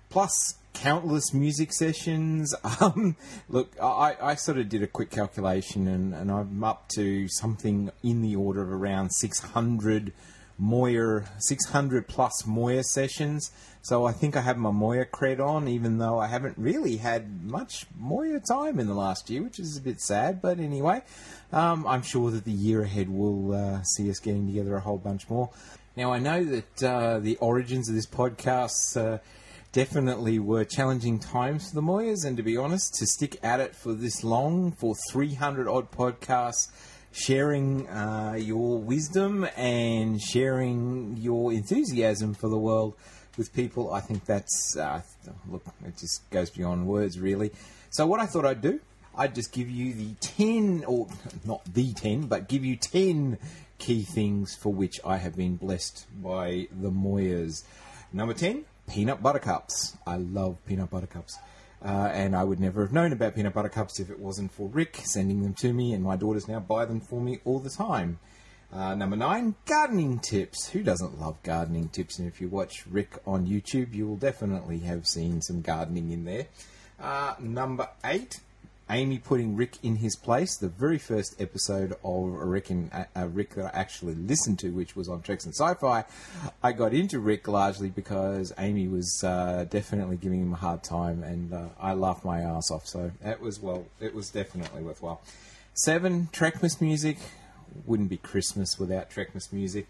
[0.09, 2.53] plus countless music sessions.
[2.81, 3.15] Um,
[3.47, 7.91] look, I, I sort of did a quick calculation, and, and I'm up to something
[8.03, 10.11] in the order of around 600
[10.57, 13.51] Moyer, 600 plus Moyer sessions.
[13.83, 17.43] So I think I have my Moyer cred on, even though I haven't really had
[17.43, 20.41] much Moyer time in the last year, which is a bit sad.
[20.41, 21.01] But anyway,
[21.51, 24.97] um, I'm sure that the year ahead will uh, see us getting together a whole
[24.97, 25.49] bunch more.
[25.97, 28.95] Now I know that uh, the origins of this podcast.
[28.95, 29.19] Uh,
[29.73, 33.75] definitely were challenging times for the Moyers, and to be honest, to stick at it
[33.75, 36.69] for this long, for 300 odd podcasts,
[37.11, 42.93] sharing uh, your wisdom and sharing your enthusiasm for the world
[43.37, 45.01] with people, I think that's, uh,
[45.49, 47.51] look, it just goes beyond words, really.
[47.89, 48.79] So, what I thought I'd do,
[49.15, 51.07] I'd just give you the 10, or
[51.45, 53.37] not the 10, but give you 10
[53.77, 57.63] key things for which I have been blessed by the Moyers.
[58.11, 59.97] Number 10, peanut butter cups.
[60.07, 61.37] I love peanut butter cups.
[61.83, 64.69] Uh, and I would never have known about peanut butter cups if it wasn't for
[64.69, 67.69] Rick sending them to me, and my daughters now buy them for me all the
[67.69, 68.19] time.
[68.73, 70.69] Uh, number nine, gardening tips.
[70.69, 72.17] Who doesn't love gardening tips?
[72.17, 76.25] And if you watch Rick on YouTube, you will definitely have seen some gardening in
[76.25, 76.47] there.
[76.99, 78.39] Uh, number eight,
[78.89, 80.57] Amy putting Rick in his place.
[80.57, 84.69] The very first episode of Rick and uh, uh, Rick that I actually listened to,
[84.71, 86.03] which was on Treks and Sci-Fi,
[86.63, 91.21] I got into Rick largely because Amy was uh, definitely giving him a hard time,
[91.21, 92.87] and uh, I laughed my ass off.
[92.87, 95.21] So that was well, it was definitely worthwhile.
[95.75, 97.17] Seven, Trekmas music.
[97.85, 99.87] Wouldn't be Christmas without Trekmas music.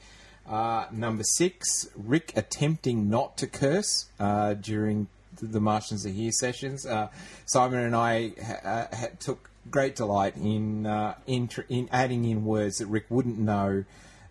[0.47, 5.07] Uh, number six, Rick attempting not to curse uh, during
[5.41, 6.85] the- Martians Are Here sessions.
[6.85, 7.07] Uh,
[7.45, 8.59] Simon and I ha-
[8.91, 13.05] uh, ha- took great delight in, uh, in tr- in adding in words that Rick
[13.09, 13.85] wouldn't know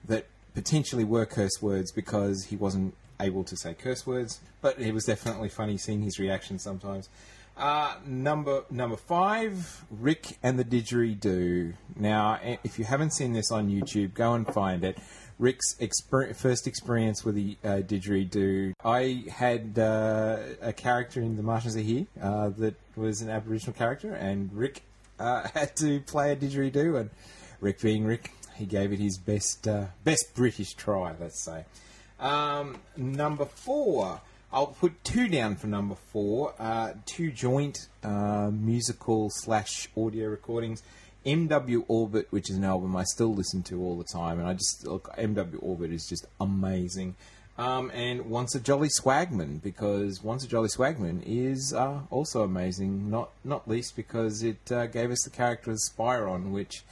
[0.07, 4.41] that potentially were curse words because he wasn't able to say curse words.
[4.61, 7.09] But it was definitely funny seeing his reaction sometimes.
[7.57, 11.75] Uh, number number five, Rick and the Didgeridoo.
[11.97, 14.99] Now, if you haven't seen this on YouTube, go and find it.
[15.39, 18.75] Rick's exper- first experience with the uh, didgeridoo.
[18.85, 23.73] I had uh, a character in The Martians Are Here uh, that was an Aboriginal
[23.73, 24.83] character, and Rick
[25.19, 27.01] uh, had to play a didgeridoo.
[27.01, 27.11] And
[27.61, 31.65] Rick, being Rick, he gave it his best uh, best British try, let's say.
[32.21, 34.21] Um, number four,
[34.53, 36.55] I'll put two down for number four.
[36.59, 40.83] Uh, two joint uh, musical slash audio recordings.
[41.25, 44.55] MW Orbit, which is an album I still listen to all the time, and I
[44.55, 45.09] just look.
[45.17, 47.15] MW Orbit is just amazing.
[47.57, 53.11] Um, and Once a Jolly Swagman, because Once a Jolly Swagman is uh, also amazing.
[53.11, 56.83] Not not least because it uh, gave us the character of Spyron, which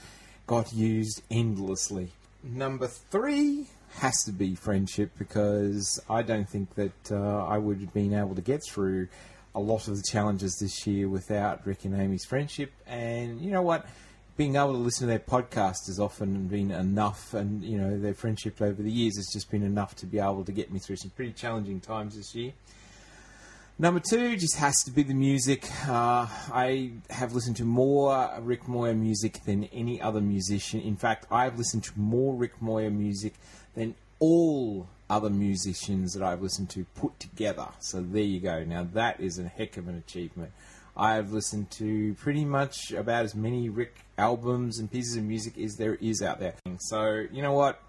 [0.47, 2.13] got used endlessly.
[2.43, 7.93] Number three has to be friendship because I don't think that uh, I would have
[7.93, 9.09] been able to get through
[9.55, 12.73] a lot of the challenges this year without Rick and Amy's friendship.
[12.87, 13.87] And you know what?
[14.37, 18.15] Being able to listen to their podcast has often been enough, and you know their
[18.15, 20.97] friendship over the years has just been enough to be able to get me through
[20.97, 22.53] some pretty challenging times this year.
[23.79, 25.67] Number two just has to be the music.
[25.89, 30.81] Uh, I have listened to more Rick Moyer music than any other musician.
[30.81, 33.35] In fact, I've listened to more Rick Moyer music
[33.75, 37.69] than all other musicians that I've listened to put together.
[37.81, 38.65] So there you go.
[38.65, 40.53] Now that is a heck of an achievement.
[40.97, 45.77] I've listened to pretty much about as many Rick albums and pieces of music as
[45.77, 46.55] there is out there.
[46.79, 47.81] So you know what?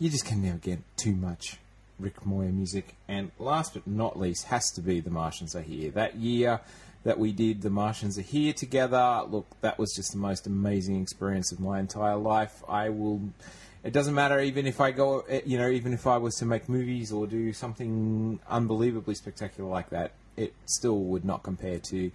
[0.00, 1.58] You just can never get too much
[1.98, 2.94] Rick Moyer music.
[3.08, 5.90] And last but not least, has to be The Martians Are Here.
[5.90, 6.60] That year
[7.04, 11.00] that we did The Martians Are Here together, look, that was just the most amazing
[11.00, 12.62] experience of my entire life.
[12.68, 13.20] I will.
[13.84, 16.44] It doesn't matter even if I go, eh, you know, even if I was to
[16.44, 22.10] make movies or do something unbelievably spectacular like that, it still would not compare to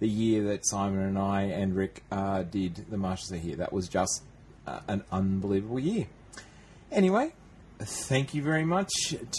[0.00, 3.56] the year that Simon and I and Rick uh, did The Martians Are Here.
[3.56, 4.22] That was just
[4.66, 6.06] uh, an unbelievable year.
[6.92, 7.32] Anyway,
[7.80, 8.90] thank you very much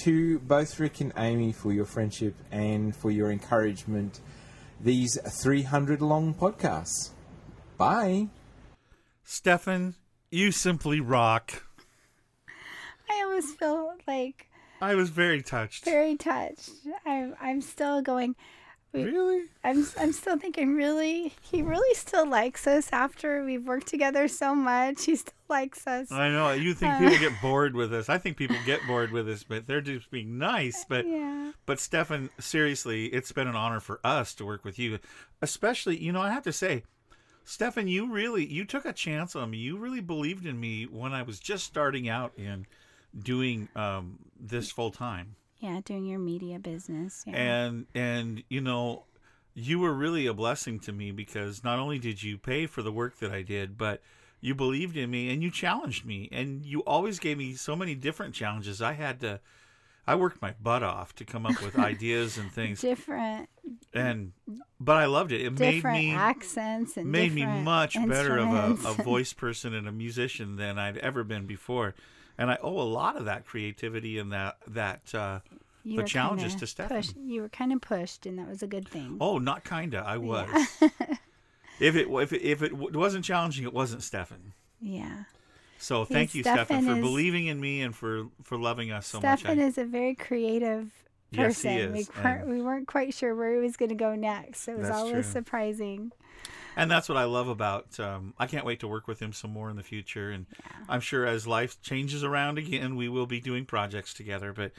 [0.04, 4.20] to both Rick and Amy for your friendship and for your encouragement
[4.82, 7.10] these 300 long podcasts.
[7.78, 8.28] Bye.
[9.24, 9.96] Stefan,
[10.32, 11.69] you simply rock.
[13.10, 14.50] I almost feel like
[14.82, 15.86] I was very touched.
[15.86, 16.70] very touched.
[17.06, 18.36] I'm I'm still going.
[18.92, 19.44] Really?
[19.64, 20.74] I'm I'm still thinking.
[20.76, 25.06] Really, he really still likes us after we've worked together so much.
[25.06, 26.12] He still likes us.
[26.12, 28.10] I know you think Uh, people get bored with us.
[28.10, 30.86] I think people get bored with us, but they're just being nice.
[30.90, 31.52] But Yeah.
[31.68, 34.98] but Stefan, seriously, it's been an honor for us to work with you.
[35.40, 36.82] Especially, you know, I have to say,
[37.46, 39.58] Stefan, you really you took a chance on me.
[39.60, 42.66] You really believed in me when I was just starting out in
[43.18, 45.36] doing um, this full time.
[45.60, 47.24] Yeah, doing your media business.
[47.28, 47.36] Yeah.
[47.36, 49.04] and and you know
[49.54, 52.92] you were really a blessing to me because not only did you pay for the
[52.92, 54.02] work that I did but
[54.42, 57.96] you believed in me and you challenged me and you always gave me so many
[57.96, 59.40] different challenges I had to
[60.08, 63.50] I worked my butt off to come up with ideas and things different
[63.94, 64.32] and
[64.80, 68.54] but I loved it it made me accents and made me much better of
[68.86, 71.96] a, a voice person and a musician than I'd ever been before
[72.40, 75.40] and I owe a lot of that creativity and that that uh
[75.84, 78.88] You the challenges to Stefan You were kind of pushed, and that was a good
[78.88, 79.18] thing.
[79.22, 80.04] Oh, not kinda.
[80.06, 80.50] I was.
[81.82, 81.88] Yeah.
[81.88, 84.54] if it if it, if it wasn't challenging, it wasn't Stefan.
[84.82, 85.24] yeah.
[85.82, 89.08] So thank you, Stefan, Stefan for is- believing in me and for for loving us
[89.08, 89.64] so Stefan much.
[89.64, 90.92] I- is a very creative
[91.34, 91.72] person.
[91.72, 94.14] Yes, he is, we weren't we weren't quite sure where he was going to go
[94.16, 94.68] next.
[94.68, 95.32] It was always true.
[95.38, 96.12] surprising.
[96.80, 98.00] And that's what I love about.
[98.00, 100.46] Um, I can't wait to work with him some more in the future, and
[100.88, 104.54] I'm sure as life changes around again, we will be doing projects together.
[104.54, 104.72] But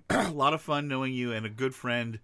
[0.10, 2.18] a lot of fun knowing you and a good friend.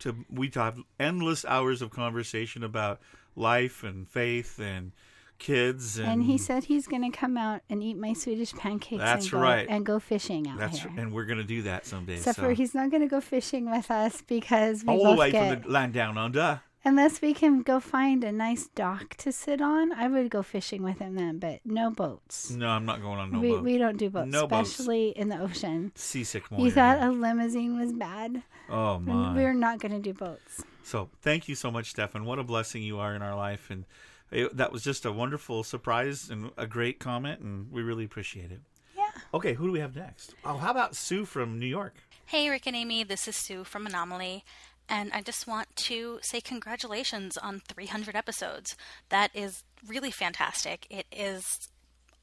[0.00, 3.00] To we have endless hours of conversation about
[3.36, 4.92] life and faith and
[5.40, 9.02] kids and, And, he said he's going to come out and eat my Swedish pancakes.
[9.02, 9.66] That's and go, right.
[9.68, 10.92] And go fishing out That's here.
[10.96, 12.16] and we're gonna do that someday.
[12.16, 12.42] Except so.
[12.42, 15.30] for he's not going to go fishing with us because we all both the way
[15.32, 16.60] get from the land down under.
[16.84, 19.92] Unless we can go find a nice dock to sit on.
[19.92, 22.50] I would go fishing with him then, but no boats.
[22.50, 23.64] No, I'm not going on no we boat.
[23.64, 24.70] we don't do boats, No boats.
[24.70, 25.92] especially in the ocean.
[25.94, 28.42] Seasick You Moyer thought a limousine was bad.
[28.68, 29.34] Oh my!
[29.34, 30.62] We're not going to do boats.
[30.82, 32.24] So thank you so much, Stefan.
[32.24, 33.84] What a blessing you are in our life, and
[34.30, 38.50] it, that was just a wonderful surprise and a great comment, and we really appreciate
[38.52, 38.60] it.
[38.96, 39.10] Yeah.
[39.34, 40.34] Okay, who do we have next?
[40.44, 41.94] Oh, how about Sue from New York?
[42.26, 44.44] Hey, Rick and Amy, this is Sue from Anomaly,
[44.90, 48.76] and I just want to say congratulations on 300 episodes.
[49.08, 50.86] That is really fantastic.
[50.90, 51.44] It is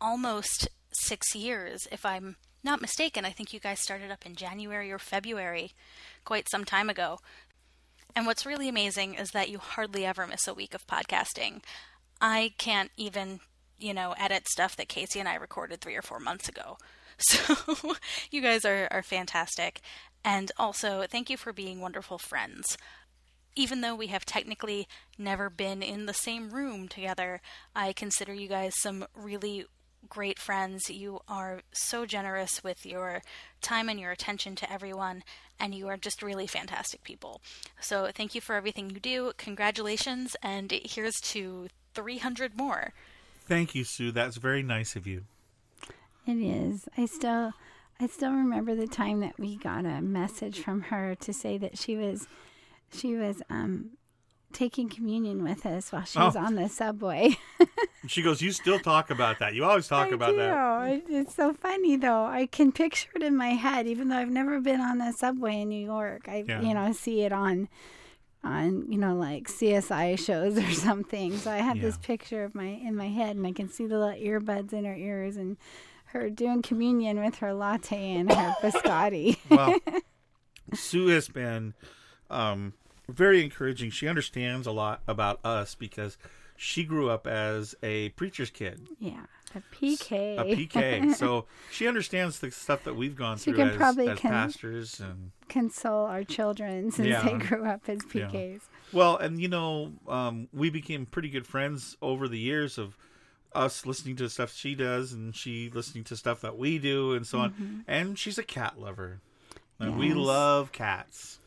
[0.02, 3.24] almost six years, if I'm not mistaken.
[3.24, 5.72] I think you guys started up in January or February,
[6.26, 7.20] quite some time ago.
[8.18, 11.62] And what's really amazing is that you hardly ever miss a week of podcasting.
[12.20, 13.40] I can't even,
[13.80, 16.78] you know, edit stuff that Casey and I recorded three or four months ago.
[17.20, 17.56] So
[18.30, 19.82] you guys are, are fantastic.
[20.28, 22.78] And also, thank you for being wonderful friends.
[23.56, 24.86] Even though we have technically
[25.18, 27.40] never been in the same room together,
[27.74, 29.68] I consider you guys some really
[30.10, 30.90] great friends.
[30.90, 33.22] You are so generous with your
[33.62, 35.24] time and your attention to everyone,
[35.62, 37.40] and you are just really fantastic people.
[37.80, 39.32] So, thank you for everything you do.
[39.38, 42.92] Congratulations, and here's to 300 more.
[43.46, 44.12] Thank you, Sue.
[44.12, 45.24] That's very nice of you.
[46.26, 46.90] It is.
[46.98, 47.54] I still
[48.00, 51.78] I still remember the time that we got a message from her to say that
[51.78, 52.28] she was
[52.94, 53.92] she was um
[54.54, 56.40] taking communion with us while she was Oh.
[56.40, 57.38] on the subway.
[58.08, 59.54] She goes, "You still talk about that.
[59.54, 60.38] You always talk I about do.
[60.38, 62.24] that." It- It's so funny though.
[62.24, 65.62] I can picture it in my head, even though I've never been on the subway
[65.62, 66.30] in New York.
[66.30, 66.62] I Yeah.
[66.62, 67.68] you know see it on
[68.46, 71.36] on you know like CSI shows or something.
[71.38, 73.98] So I have this picture of my in my head, and I can see the
[74.00, 75.58] little earbuds in her ears and
[76.08, 79.38] her doing communion with her latte and her biscotti.
[79.50, 79.76] Well,
[80.74, 81.74] Sue has been
[82.30, 82.74] um,
[83.10, 83.92] very encouraging.
[83.92, 86.18] She understands a lot about us because
[86.56, 88.88] she grew up as a preacher's kid.
[89.00, 90.40] yeah, a PK.
[90.40, 91.14] A PK.
[91.16, 94.32] so she understands the stuff that we've gone She through can as, probably as con-
[94.32, 97.22] pastors and console our children since Yeah.
[97.24, 98.28] they grew up as Yeah.
[98.28, 98.62] PKs.
[98.92, 102.98] Well, and you know, um, we became pretty good friends over the years of
[103.58, 107.26] us listening to stuff she does and she listening to stuff that we do and
[107.26, 107.44] so Mhm.
[107.44, 107.86] on.
[107.88, 109.20] And she's a cat lover.
[109.80, 111.40] And we love cats.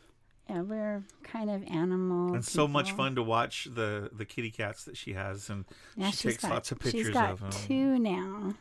[0.49, 2.35] Yeah, we're kind of animal.
[2.35, 5.65] and so much fun to watch the the kitty cats that she has and
[5.97, 7.51] Yeah, she takes got, lots of pictures she's got of them.
[7.51, 8.55] two now.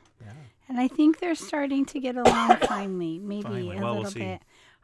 [0.68, 3.78] And I think they're starting to get along finally, maybe Finally.
[3.78, 4.42] a Well, we'll little bit.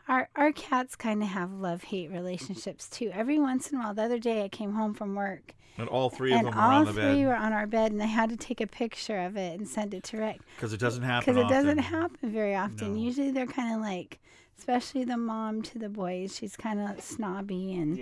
[0.07, 3.11] Our our cats kind of have love hate relationships too.
[3.13, 5.53] Every once in a while, the other day I came home from work.
[5.77, 7.91] And all three of and them are all on the three were on our bed,
[7.91, 10.39] and they had to take a picture of it and send it to Rick.
[10.57, 12.93] 'Cause it doesn't happen Because it doesn't happen very often.
[12.95, 12.99] No.
[13.01, 14.19] Usually they're kind of like,
[14.57, 16.33] especially the mom to the boys.
[16.35, 17.99] She's kind of snobby and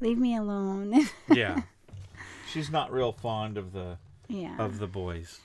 [0.00, 1.06] leave me alone.
[1.32, 1.62] yeah.
[2.52, 3.98] She's not real fond of the
[4.28, 4.56] Yeah.
[4.58, 5.40] of the boys.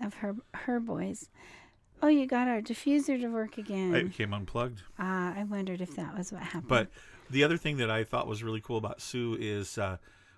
[0.00, 1.28] of her her boys.
[2.02, 3.94] Oh, you got our diffuser to work again.
[3.94, 4.82] It became unplugged.
[4.98, 6.68] Ah, I wondered if that was what happened.
[6.68, 6.90] But
[7.30, 9.96] the other thing that I thought was really cool about Sue is uh,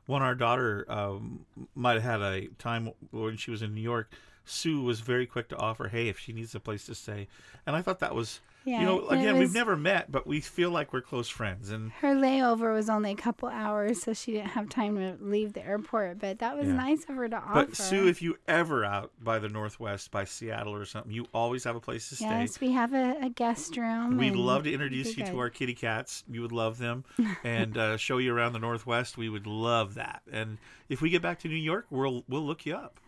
[0.09, 1.44] when our daughter um,
[1.74, 4.11] might have had a time when she was in New York,
[4.46, 7.28] Sue was very quick to offer, "Hey, if she needs a place to stay,"
[7.66, 10.70] and I thought that was, Yeah, you know, again, we've never met, but we feel
[10.70, 14.48] like we're close friends, and Her layover was only a couple hours, so she didn't
[14.50, 16.18] have time to leave the airport.
[16.18, 16.74] But that was Yeah.
[16.74, 17.54] nice of her to offer.
[17.54, 21.64] But Sue, if you ever out by the Northwest, by Seattle or something, you always
[21.64, 22.26] have a place to stay.
[22.26, 24.18] yes, we have a, a guest room.
[24.18, 26.24] We'd love to introduce you to our kitty cats.
[26.30, 27.04] You would love them,
[27.44, 29.16] and uh, show you around the Northwest.
[29.16, 30.20] We would love that.
[30.30, 30.59] And
[30.90, 33.00] if we get back to New York, we'll we'll look you up.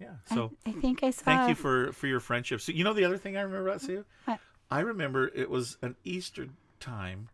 [0.00, 0.10] Yep.
[0.10, 0.34] Yeah.
[0.34, 1.24] So I, think I saw.
[1.24, 2.60] thank you for for your friendship.
[2.60, 4.04] So you know the other thing I remember about Sue.
[4.24, 4.40] What?
[4.70, 6.48] I remember it was an Easter
[6.78, 7.28] time,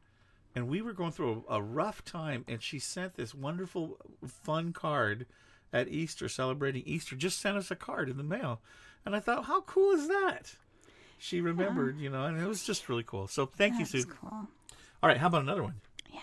[0.55, 4.73] and we were going through a, a rough time, and she sent this wonderful, fun
[4.73, 5.27] card
[5.73, 7.15] at Easter, celebrating Easter.
[7.15, 8.61] Just sent us a card in the mail,
[9.05, 10.55] and I thought, how cool is that?
[11.19, 13.27] She remembered, you know, and it was just really cool.
[13.27, 14.05] So thank you, Sue.
[14.05, 14.31] cool.
[14.31, 15.75] All right, how about another one?
[16.13, 16.21] Yeah.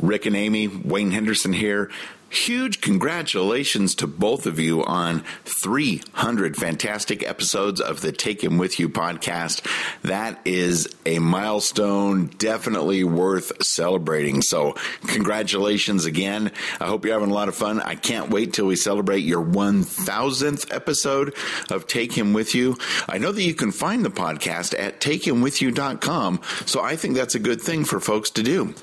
[0.00, 1.90] Rick and Amy, Wayne Henderson here.
[2.36, 8.78] Huge congratulations to both of you on 300 fantastic episodes of the Take Him With
[8.78, 9.66] You podcast.
[10.02, 14.42] That is a milestone definitely worth celebrating.
[14.42, 14.76] So,
[15.06, 16.52] congratulations again.
[16.78, 17.80] I hope you're having a lot of fun.
[17.80, 21.34] I can't wait till we celebrate your 1000th episode
[21.70, 22.76] of Take Him With You.
[23.08, 27.40] I know that you can find the podcast at takehimwithyou.com, so I think that's a
[27.40, 28.74] good thing for folks to do.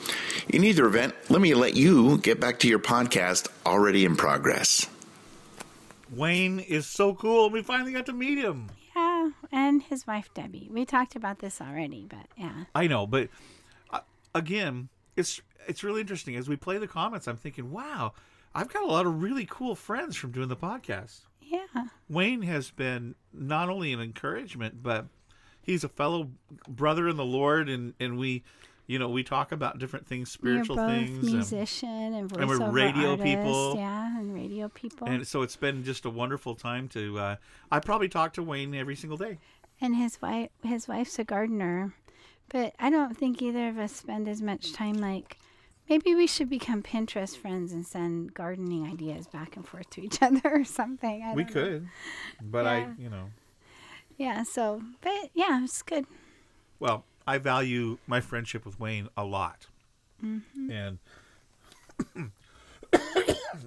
[0.50, 4.88] In either event, let me let you get back to your podcast already in progress.
[6.12, 7.50] Wayne is so cool.
[7.50, 8.70] We finally got to meet him.
[8.96, 10.70] Yeah, and his wife Debbie.
[10.72, 12.66] We talked about this already, but yeah.
[12.76, 13.30] I know, but
[13.92, 14.02] uh,
[14.36, 17.28] again, it's it's really interesting as we play the comments.
[17.28, 18.14] I'm thinking, wow,
[18.54, 21.22] I've got a lot of really cool friends from doing the podcast.
[21.42, 21.88] Yeah.
[22.10, 25.08] Wayne has been not only an encouragement, but
[25.62, 26.30] he's a fellow
[26.68, 28.44] brother in the Lord, and and we,
[28.88, 32.70] you know, we talk about different things, spiritual You're both things, musician and and we're
[32.70, 33.76] radio people.
[33.78, 35.08] Yeah, and radio people.
[35.08, 37.18] and so it's been just a wonderful time to.
[37.20, 37.36] Uh,
[37.72, 39.38] I probably talk to Wayne every single day.
[39.82, 41.94] and his wife his wife's a gardener
[42.50, 45.38] but i don't think either of us spend as much time like
[45.90, 50.22] maybe we should become pinterest friends and send gardening ideas back and forth to each
[50.28, 51.62] other or something I we don't know.
[51.62, 51.88] could,
[52.42, 53.32] but I, you know,
[54.18, 56.06] yeah so but yeah it's good
[56.80, 59.68] well, I value my friendship with Wayne a lot.
[60.24, 60.42] Mhm.
[60.72, 61.00] and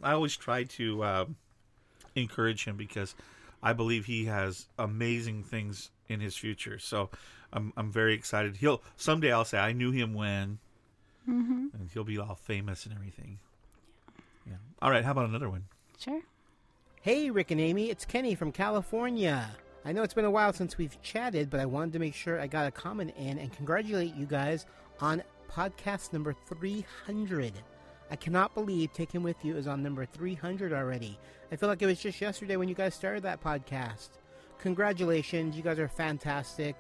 [0.03, 1.25] I always try to uh,
[2.15, 3.15] encourage him because
[3.63, 6.79] I believe he has amazing things in his future.
[6.79, 7.11] So
[7.53, 8.57] I'm I'm very excited.
[8.59, 10.59] He'll someday I'll say I knew him when,
[11.29, 11.75] Mhm.
[11.75, 13.39] and he'll be all famous and everything.
[14.47, 14.57] Yeah.
[14.81, 15.05] All right.
[15.05, 15.65] How about another one?
[15.99, 16.23] Sure.
[17.03, 19.57] Hey, Rick and Amy, it's Kenny from California.
[19.87, 22.41] I know it's been a while since we've chatted, but I wanted to make sure
[22.41, 24.67] I got a comment in and congratulate you guys
[24.99, 27.53] on podcast number 300.
[28.11, 31.17] I cannot believe Take Him With You is on number 300 already.
[31.53, 34.09] I feel like it was just yesterday when you guys started that podcast.
[34.59, 36.75] Congratulations, you guys are fantastic.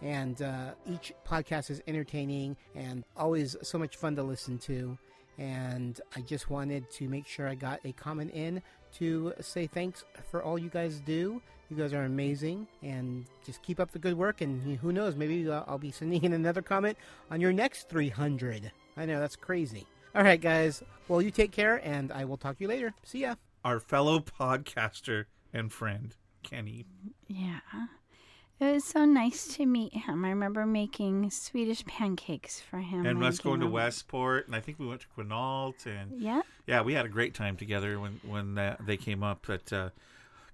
[0.00, 4.96] And uh, each podcast is entertaining and always so much fun to listen to.
[5.38, 8.62] And I just wanted to make sure I got a comment in
[8.98, 11.42] to say thanks for all you guys do.
[11.74, 14.40] You guys are amazing, and just keep up the good work.
[14.42, 16.96] And who knows, maybe uh, I'll be sending in another comment
[17.32, 18.70] on your next 300.
[18.96, 19.84] I know that's crazy.
[20.14, 20.84] All right, guys.
[21.08, 22.94] Well, you take care, and I will talk to you later.
[23.02, 23.34] See ya.
[23.64, 26.14] Our fellow podcaster and friend
[26.44, 26.84] Kenny.
[27.26, 27.58] yeah
[28.60, 33.22] it was so nice to meet him i remember making swedish pancakes for him and
[33.24, 33.66] us going to.
[33.66, 36.42] Westport, and I think we went to Quinault, and Yeah.
[36.66, 39.44] yeah, we had a great time together when when uh, they came up.
[39.46, 39.90] But uh,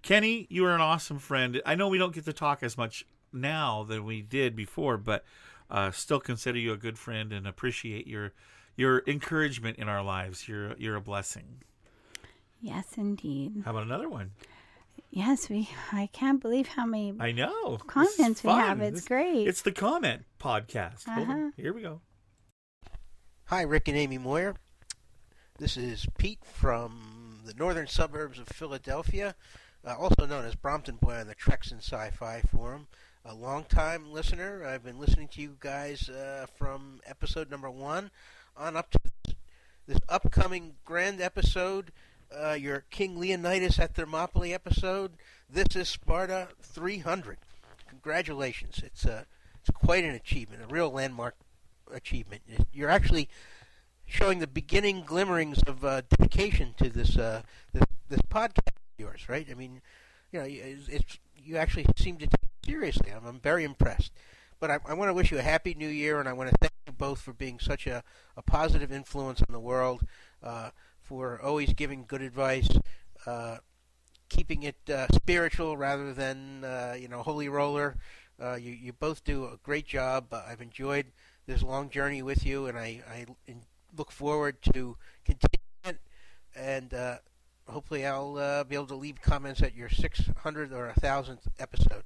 [0.02, 1.60] Kenny, you are an awesome friend.
[1.66, 5.24] I know we don't get to talk as much now than we did before, but
[5.70, 8.32] uh, still consider you a good friend and appreciate your
[8.76, 10.48] your encouragement in our lives.
[10.48, 11.62] You're you're a blessing.
[12.60, 14.32] yes indeed How about another one?
[15.12, 18.86] yes we i can't believe how many I know comments we have fun.
[18.86, 21.06] it's This- great It's the comment podcast.
[21.08, 21.50] Uh-huh.
[21.56, 22.00] Here we go.
[23.46, 24.54] Hi, Rick and Amy Moyer.
[25.58, 29.34] This is Pete from the northern suburbs of Philadelphia,
[29.86, 32.86] uh, also known as Brompton Boy on the Treks and Sci-Fi Forum.
[33.24, 34.64] A long-time listener.
[34.64, 38.10] I've been listening to you guys uh, from episode number one
[38.56, 38.98] on up to
[39.86, 41.92] this, upcoming grand episode,
[42.34, 45.12] uh, your King Leonidas at Thermopylae episode.
[45.48, 47.38] This is Sparta 300.
[47.88, 48.80] Congratulations!
[48.84, 49.26] It's a
[49.60, 51.34] it's quite an achievement, a real landmark
[51.92, 52.42] achievement.
[52.72, 53.28] You're actually
[54.06, 59.46] showing the beginning glimmerings of uh, dedication to this, uh, this this podcast yours, right?
[59.50, 59.80] I mean,
[60.32, 63.10] you know, it's, you actually seem to take it seriously.
[63.10, 64.12] I'm, I'm very impressed.
[64.60, 66.56] But I, I want to wish you a happy new year, and I want to
[66.60, 68.04] thank you both for being such a,
[68.36, 70.02] a positive influence on the world,
[70.42, 70.70] uh,
[71.02, 72.68] for always giving good advice,
[73.26, 73.56] uh,
[74.28, 77.96] keeping it uh, spiritual rather than uh, you know holy roller.
[78.40, 80.26] Uh, you you both do a great job.
[80.32, 81.06] Uh, I've enjoyed
[81.46, 83.26] this long journey with you, and I I
[83.96, 85.98] look forward to continuing it.
[86.54, 87.20] And
[87.80, 92.04] hopefully, I'll uh, be able to leave comments at your 600 or 1000th episode.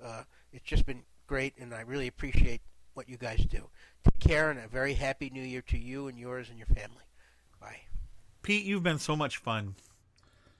[0.00, 0.22] Uh,
[0.52, 2.60] it's just been great, and I really appreciate
[2.94, 3.68] what you guys do.
[4.04, 7.02] Take care, and a very happy New Year to you and yours and your family.
[7.60, 7.80] Bye.
[8.42, 9.74] Pete, you've been so much fun.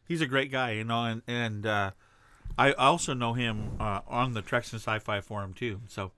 [0.04, 1.92] He's a great guy, you know, and and uh,
[2.58, 5.80] I also know him uh, on the Treks and Sci-Fi forum too.
[5.86, 6.10] So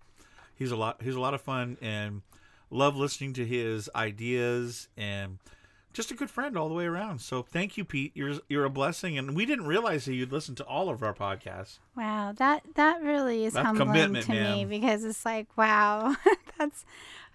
[0.54, 1.02] he's a lot.
[1.02, 2.22] He's a lot of fun, and
[2.70, 5.38] love listening to his ideas, and
[5.92, 7.20] just a good friend all the way around.
[7.20, 8.12] So thank you, Pete.
[8.14, 11.14] You're you're a blessing, and we didn't realize that you'd listen to all of our
[11.14, 11.78] podcasts.
[11.96, 16.14] Wow, that that really is That's humbling commitment, to me because it's like, wow,
[16.58, 16.84] that's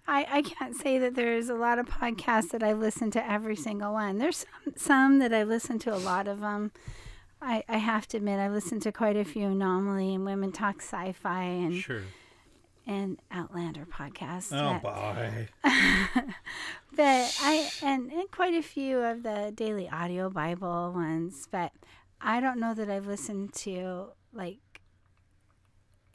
[0.07, 3.55] I I can't say that there's a lot of podcasts that I listen to every
[3.55, 4.17] single one.
[4.17, 6.71] There's some some that I listen to a lot of them.
[7.41, 10.81] I I have to admit I listen to quite a few Anomaly and Women Talk
[10.81, 12.03] Sci-Fi and Sure.
[12.85, 14.49] And Outlander podcast.
[14.51, 15.47] Oh, that- boy.
[16.95, 21.71] but I and, and quite a few of the daily audio Bible ones, but
[22.21, 24.59] I don't know that I've listened to like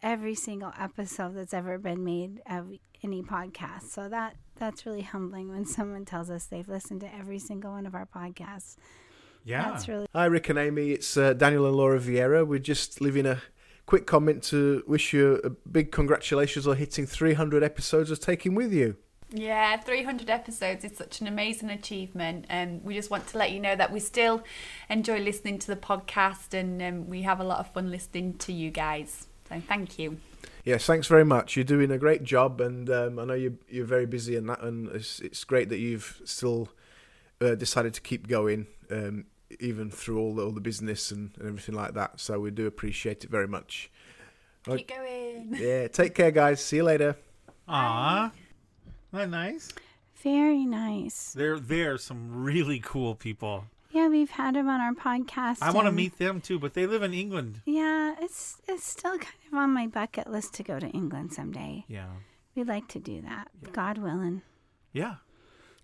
[0.02, 3.84] every single episode that's ever been made of any podcast.
[3.90, 7.86] So that that's really humbling when someone tells us they've listened to every single one
[7.86, 8.76] of our podcasts.
[9.44, 10.90] Yeah, that's really Hi, Rick and Amy.
[10.90, 12.46] It's uh, Daniel and Laura Vieira.
[12.46, 13.40] We're just living a
[13.89, 18.55] quick comment to wish you a big congratulations on hitting 300 episodes of Take Him
[18.55, 18.97] With You.
[19.30, 23.61] Yeah, 300 episodes is such an amazing achievement, and we just want to let you
[23.61, 24.45] know that we still
[24.91, 28.53] enjoy listening to the podcast, and um, we have a lot of fun listening to
[28.53, 29.26] you guys.
[29.49, 30.18] So thank you.
[30.64, 31.57] Yes, thanks very much.
[31.57, 34.61] You're doing a great job, and um, I know you're, you're very busy and that,
[34.61, 36.68] and it's, it's great that you've still
[37.41, 39.24] uh, decided to keep going, um,
[39.61, 42.20] even through all the, all the business and, and everything like that.
[42.20, 43.90] So we do appreciate it very much.
[44.64, 45.55] Keep going.
[45.59, 46.62] Yeah, take care, guys.
[46.62, 47.16] See you later.
[47.68, 48.30] Aw,
[49.12, 49.70] that nice.
[50.22, 51.32] very nice.
[51.32, 53.64] They're they're some really cool people.
[53.90, 55.59] Yeah, we've had them on our podcast.
[55.62, 57.62] I want to and- meet them too, but they live in England.
[57.64, 61.84] Yeah, it's it's still kind of on my bucket list to go to England someday.
[61.88, 62.07] Yeah.
[62.55, 64.42] We'd like to do that, God willing.
[64.92, 65.16] Yeah.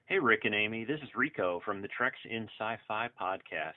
[0.05, 0.85] Hey, Rick and Amy.
[0.85, 3.73] This is Rico from the Treks and Sci-Fi podcast,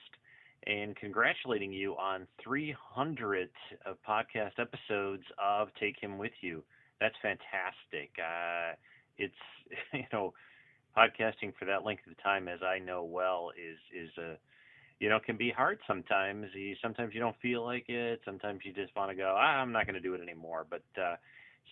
[0.65, 3.49] and congratulating you on 300
[3.85, 6.63] of podcast episodes of Take Him With You.
[7.01, 8.11] That's fantastic.
[8.17, 8.75] Uh,
[9.17, 9.33] it's
[9.93, 10.33] you know,
[10.95, 14.37] podcasting for that length of time, as I know well, is is a
[14.99, 16.47] you know can be hard sometimes.
[16.53, 18.21] You, sometimes you don't feel like it.
[18.25, 19.35] Sometimes you just want to go.
[19.37, 20.65] Ah, I'm not going to do it anymore.
[20.69, 21.15] But uh,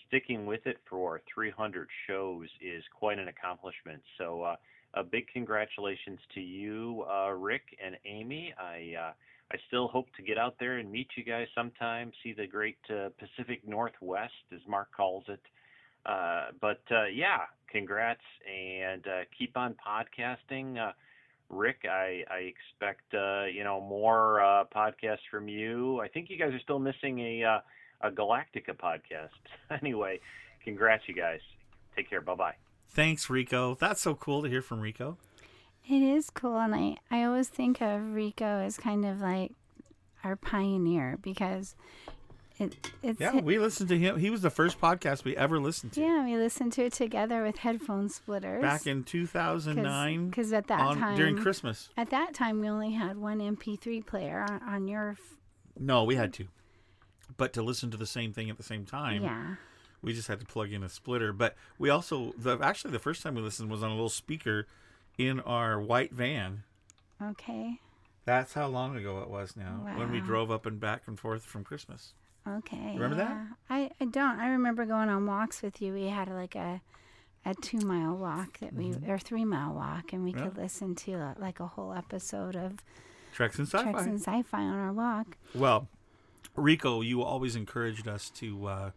[0.08, 4.02] sticking with it for 300 shows is quite an accomplishment.
[4.18, 4.56] So uh,
[4.94, 8.54] a big congratulations to you, uh, Rick and Amy.
[8.60, 9.12] I uh,
[9.52, 12.78] I still hope to get out there and meet you guys sometime, see the great
[12.90, 15.42] uh, Pacific Northwest, as Mark calls it.
[16.06, 17.42] Uh, but uh, yeah,
[17.72, 20.78] congrats and uh, keep on podcasting.
[20.78, 20.92] Uh,
[21.50, 26.00] Rick, I, I expect uh, you know more uh, podcasts from you.
[26.00, 27.60] I think you guys are still missing a uh,
[28.02, 29.30] a Galactica podcast.
[29.82, 30.20] anyway,
[30.64, 31.40] congrats, you guys.
[31.96, 32.22] Take care.
[32.22, 32.56] Bye bye.
[32.88, 33.76] Thanks, Rico.
[33.76, 35.18] That's so cool to hear from Rico.
[35.88, 39.54] It is cool, and I, I always think of Rico as kind of like
[40.24, 41.76] our pioneer because
[42.60, 44.18] it it's Yeah, we listened to him.
[44.20, 47.42] He was the first podcast we ever listened to yeah we listened to it together
[47.44, 50.30] with headphone splitters back in 2009.
[50.30, 51.90] because at that on- time during Christmas.
[51.98, 55.38] at that time we only had one MP3 player on, on your f-
[55.80, 56.48] No, we had two,
[57.38, 59.56] But to listen to the same thing at the same time, Yeah.
[60.02, 61.32] we just had to plug in a splitter.
[61.32, 64.68] But we also, the actually, the first time we listened was on a little speaker
[65.18, 66.64] in our white van.
[67.22, 67.80] okay
[68.26, 71.44] That's how long ago it was now when we drove up and back and forth
[71.46, 72.14] from Christmas.
[72.48, 73.48] Okay Remember that?
[73.70, 76.82] I, I don't I remember going on walks with you we had like a
[77.46, 79.08] a two mile walk that we Mhm.
[79.08, 80.44] or three mile walk and we Yeah.
[80.48, 82.80] could listen to uh, like a whole episode of
[83.34, 83.92] Treks and Sci-Fi.
[83.92, 85.88] Treks and Sci-Fi on our walk Well,
[86.56, 88.92] Rico, you always encouraged us to, uh,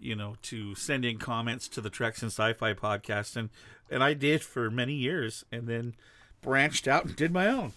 [0.00, 3.48] you know, to send in comments to the Treks and Sci-Fi podcast, and
[3.90, 5.94] and I did for many years, and then
[6.42, 7.72] branched out and did my own.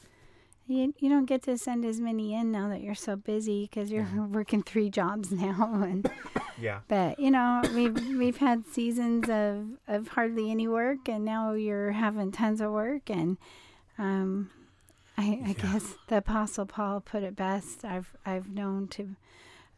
[0.71, 3.91] You, you don't get to send as many in now that you're so busy because
[3.91, 6.09] you're working three jobs now and
[6.61, 6.79] Yeah.
[6.87, 11.91] but you know we've we've had seasons of of hardly any work and now you're
[11.91, 13.37] having tons of work and
[13.97, 14.51] um
[15.17, 17.83] I, I guess the apostle Paul put it best.
[17.83, 19.15] I've I've known to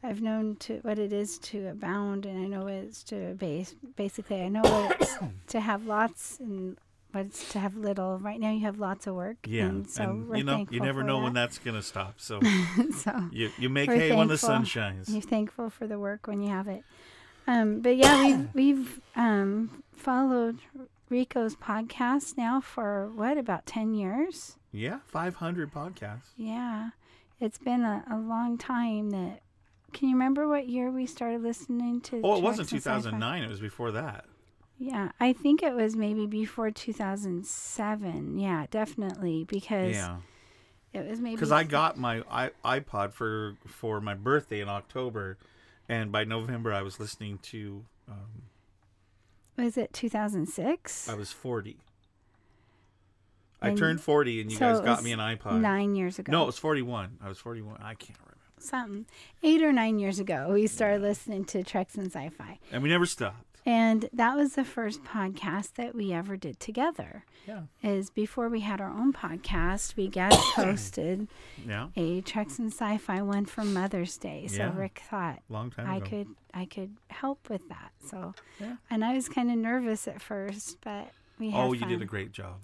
[0.03, 3.75] I've known to what it is to abound and I know what it's to base
[3.95, 5.17] basically I know what it's
[5.47, 6.77] to have lots and
[7.13, 10.03] what it's to have little right now you have lots of work Yeah, and so
[10.03, 11.23] and you know, you never know that.
[11.23, 12.15] when that's gonna stop.
[12.17, 12.41] So,
[12.95, 15.09] so you you make hay when the sun shines.
[15.09, 16.83] You're thankful for the work when you have it.
[17.45, 20.59] Um, but yeah, we've we've um, followed
[21.09, 24.57] Rico's podcast now for what about ten years?
[24.71, 26.31] Yeah, five hundred podcasts.
[26.35, 26.89] Yeah,
[27.39, 29.11] it's been a, a long time.
[29.11, 29.41] That
[29.91, 32.21] can you remember what year we started listening to?
[32.23, 33.11] Oh, it wasn't Treks and Sci-Fi?
[33.11, 33.43] 2009.
[33.43, 34.25] It was before that.
[34.83, 38.37] Yeah, I think it was maybe before 2007.
[38.37, 40.17] Yeah, definitely because Yeah.
[40.91, 45.37] it was maybe Because I got my i iPod for for my birthday in October,
[45.87, 47.85] and by November I was listening to.
[48.09, 48.43] Um,
[49.55, 51.07] was it 2006?
[51.07, 51.77] I was forty.
[53.61, 56.29] I turned forty, and you so guys got me an iPod nine years ago.
[56.29, 57.19] No, it was forty-one.
[57.23, 57.77] I was forty-one.
[57.81, 58.37] I can't remember.
[58.59, 59.05] something
[59.43, 63.05] eight or nine years ago we started listening to treks and sci-fi And we never
[63.05, 63.52] stopped.
[63.65, 67.61] And that was the first podcast that we ever did together Yeah.
[67.81, 71.27] is before we had our own podcast we guest hosted
[71.65, 71.87] Yeah.
[71.95, 74.77] a treks and sci-fi one for mother's day so Yeah.
[74.77, 76.05] rick thought Long time i ago.
[76.09, 78.75] could i could help with that so Yeah.
[78.89, 82.05] and i was kind of nervous at first but we had Oh, you did a
[82.05, 82.57] great job.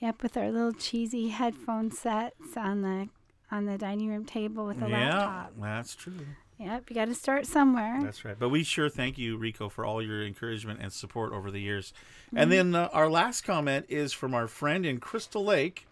[0.00, 3.08] Yep, with our little cheesy headphone sets on the
[3.50, 5.52] on the dining room table with the yeah, laptop.
[5.58, 6.12] Yeah, that's true.
[6.58, 7.98] Yep, you got to start somewhere.
[8.02, 8.38] That's right.
[8.38, 11.92] But we sure thank you, Rico, for all your encouragement and support over the years.
[12.32, 12.42] Mhm.
[12.42, 15.86] And then uh, our last comment is from our friend in Crystal Lake,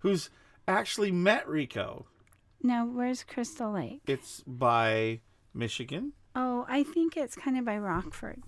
[0.00, 0.28] who's
[0.66, 2.06] actually met Rico.
[2.62, 4.00] Now, where's Crystal Lake?
[4.06, 5.20] It's by
[5.54, 6.12] Michigan.
[6.34, 8.42] Oh, I think it's kind of by Rockford.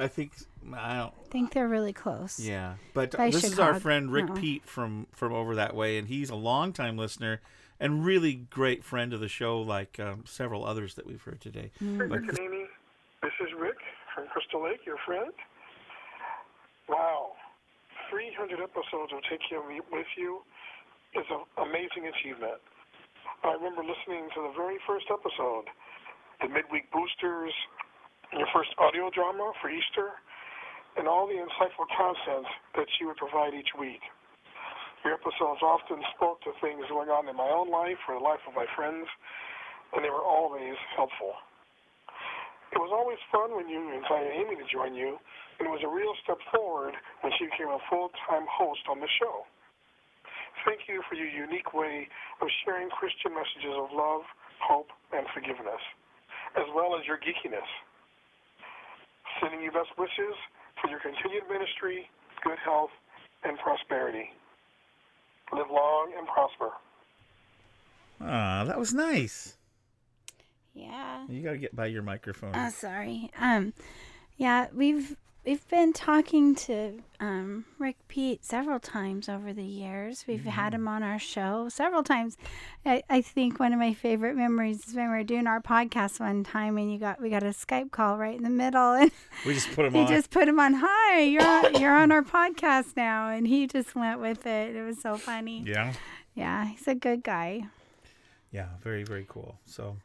[0.00, 0.32] I think
[0.74, 1.12] I don't.
[1.26, 2.40] I think they're really close.
[2.40, 4.34] Yeah, but By this is our friend Rick No.
[4.34, 7.42] Pete from from over that way, and he's a longtime listener
[7.84, 11.68] and really great friend of the show, like um, several others that we've heard today.
[11.84, 12.08] Mm.
[12.08, 12.64] But Rick and Amy,
[13.20, 13.76] this is Rick
[14.16, 15.28] from Crystal Lake, your friend.
[16.88, 17.36] Wow,
[18.08, 20.40] 300 episodes of Take Care with you
[21.12, 22.56] is an amazing achievement.
[23.44, 25.68] I remember listening to the very first episode,
[26.40, 27.52] the midweek boosters,
[28.32, 30.16] your first audio drama for Easter,
[30.96, 32.48] and all the insightful content
[32.80, 34.00] that you would provide each week.
[35.04, 38.40] Your episodes often spoke to things going on in my own life or the life
[38.48, 39.06] of my friends,
[39.92, 41.36] and they were always helpful.
[42.72, 45.20] It was always fun when you invited Amy to join you,
[45.60, 49.06] and it was a real step forward when she became a full-time host on the
[49.22, 49.46] show.
[50.66, 52.08] Thank you for your unique way
[52.40, 54.26] of sharing Christian messages of love,
[54.64, 55.82] hope, and forgiveness,
[56.56, 57.68] as well as your geekiness.
[59.38, 60.34] Sending you best wishes
[60.80, 62.10] for your continued ministry,
[62.42, 62.90] good health,
[63.44, 64.34] and prosperity.
[65.54, 66.70] Live long and prosper.
[68.20, 69.56] ah, that was nice.
[70.74, 71.24] Yeah.
[71.28, 72.52] You got to get by your microphone.
[72.54, 73.30] Oh, sorry.
[73.38, 73.72] Um,
[74.36, 80.24] yeah, we've we've been talking to um, Rick Pete several times over the years.
[80.26, 82.36] We've had him on our show several times.
[82.86, 86.20] I, I think one of my favorite memories is when we were doing our podcast
[86.20, 89.10] one time, and you got we got a Skype call right in the middle, and
[89.46, 90.06] We just put him on.
[90.06, 90.74] just put him on.
[90.82, 94.74] Hi, you're on, you're on our podcast now, and he just went with it.
[94.76, 95.64] It was so funny.
[95.66, 95.92] Yeah.
[96.34, 97.64] Yeah, he's a good guy.
[98.50, 99.58] Yeah, very very cool.
[99.66, 99.96] So,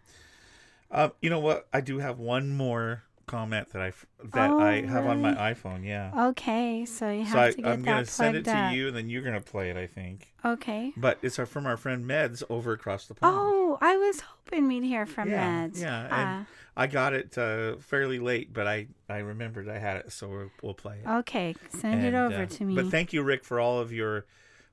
[0.92, 1.68] uh, you know what?
[1.74, 3.94] I do have one more comment that I
[4.34, 5.86] that Oh, I have on my iPhone.
[5.86, 6.30] Yeah.
[6.30, 8.88] Okay, so you have so I, to get I'm gonna send it plugged to you,
[8.88, 9.78] and then you're gonna play it.
[9.78, 10.34] I think.
[10.44, 10.94] Okay.
[10.98, 13.36] But it's our, from our friend Meds over across the pond.
[13.38, 15.80] Oh, I was hoping we'd hear from yeah, Meds.
[15.80, 19.98] Yeah, Ah, and I got it uh, fairly late, but I I remembered I had
[19.98, 21.08] it, so we'll, we'll play it.
[21.08, 22.76] Okay, send it over uh, to me.
[22.76, 24.26] But thank you, Rick, for all of your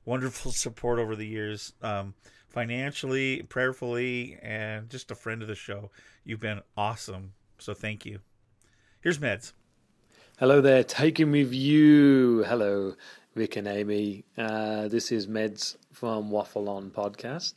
[0.06, 2.14] wonderful support over the years, um,
[2.48, 5.90] financially, prayerfully, and just a friend of the show.
[6.24, 7.32] You've been awesome.
[7.58, 8.20] So thank you.
[9.00, 9.52] Here's Meds.
[10.38, 12.44] Hello there, Take Him With You.
[12.46, 12.94] Hello,
[13.34, 14.24] Rick and Amy.
[14.36, 17.54] Uh, this is Meds from Waffle On podcast.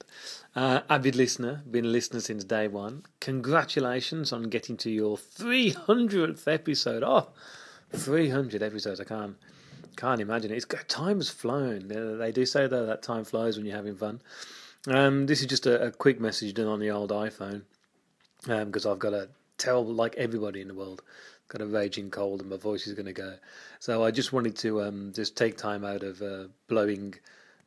[0.55, 3.03] Uh, avid listener, been a listener since day one.
[3.19, 7.03] Congratulations on getting to your 300th episode.
[7.03, 7.29] Oh,
[7.93, 8.99] 300 episodes.
[8.99, 9.35] I can't
[9.95, 10.63] can't imagine it.
[10.87, 11.87] Time has flown.
[12.19, 14.21] They do say though that time flies when you're having fun.
[14.87, 17.63] Um, this is just a, a quick message done on the old iPhone
[18.45, 19.29] because I've got a
[19.59, 21.01] terrible, like everybody in the world,
[21.49, 23.35] got a raging cold and my voice is going to go.
[23.79, 27.15] So I just wanted to um, just take time out of uh, blowing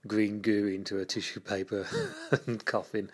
[0.06, 1.86] green goo into a tissue paper
[2.46, 3.10] and coughing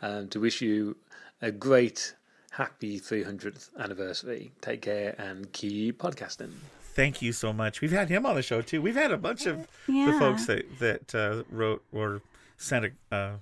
[0.00, 0.96] um, to wish you
[1.40, 2.14] a great,
[2.50, 4.52] happy 300th anniversary.
[4.60, 6.52] Take care and keep podcasting.
[6.94, 7.80] Thank you so much.
[7.80, 8.82] We've had him on the show too.
[8.82, 12.20] We've had a bunch of the folks that that uh, wrote or
[12.58, 13.32] sent a uh,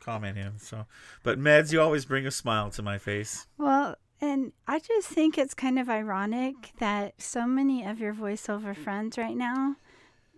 [0.00, 0.58] comment in.
[0.58, 0.84] So,
[1.22, 3.46] but Meds, you always bring a smile to my face.
[3.56, 8.76] Well, and I just think it's kind of ironic that so many of your voiceover
[8.76, 9.76] friends right now,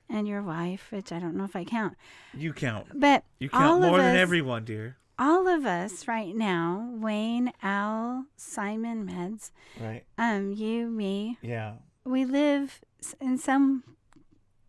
[0.09, 1.97] and your wife, which I don't know if I count,
[2.35, 2.89] You count.
[2.95, 4.97] But you count all of more than us- everyone, dear.
[5.19, 10.05] all of us right now, Wayne, Al, Simon, Meds, Right.
[10.19, 11.77] um, you, me, Yeah.
[12.05, 12.81] we live
[13.21, 13.85] in some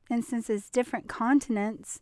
[0.10, 2.02] instances different continents,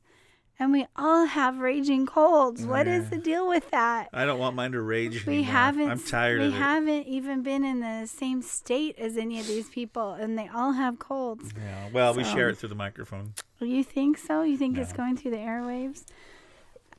[0.62, 2.66] and we all have raging colds.
[2.68, 3.10] What is Yeah.
[3.10, 4.10] the deal with that?
[4.14, 5.52] I don't want mine to rage We anymore.
[5.54, 5.90] haven't.
[5.90, 6.58] I'm tired we of it.
[6.58, 10.74] haven't even been in the same state as any of these people, and they all
[10.74, 11.52] have colds.
[11.58, 11.90] Yeah.
[11.92, 13.34] Well, we share it through the microphone.
[13.60, 14.44] You think so?
[14.44, 16.06] You think it's going through the airwaves?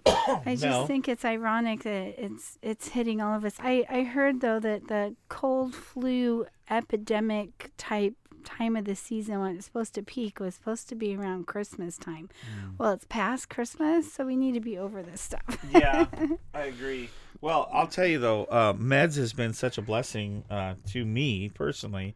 [0.07, 0.85] I just No.
[0.87, 3.55] think it's ironic that it's it's hitting all of us.
[3.61, 9.57] I, I heard though that the cold flu epidemic type time of the season when
[9.57, 12.29] it's supposed to peak was supposed to be around Christmas time.
[12.43, 12.79] Mm.
[12.79, 15.65] Well, it's past Christmas, so we need to be over this stuff.
[15.71, 16.07] Yeah,
[16.55, 17.11] I agree.
[17.41, 21.49] Well, I'll tell you though, uh, Meds has been such a blessing uh, to me
[21.49, 22.15] personally.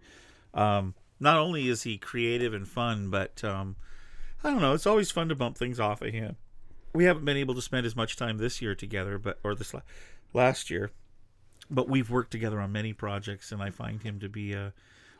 [0.55, 3.77] Um, not only is he creative and fun, but um,
[4.45, 4.74] I don't know.
[4.74, 6.37] It's always fun to bump things off of him.
[6.95, 9.74] We haven't been able to spend as much time this year together, but or this
[9.74, 9.83] la-
[10.33, 10.91] last year,
[11.70, 14.72] but we've worked together on many projects, and I find him to be a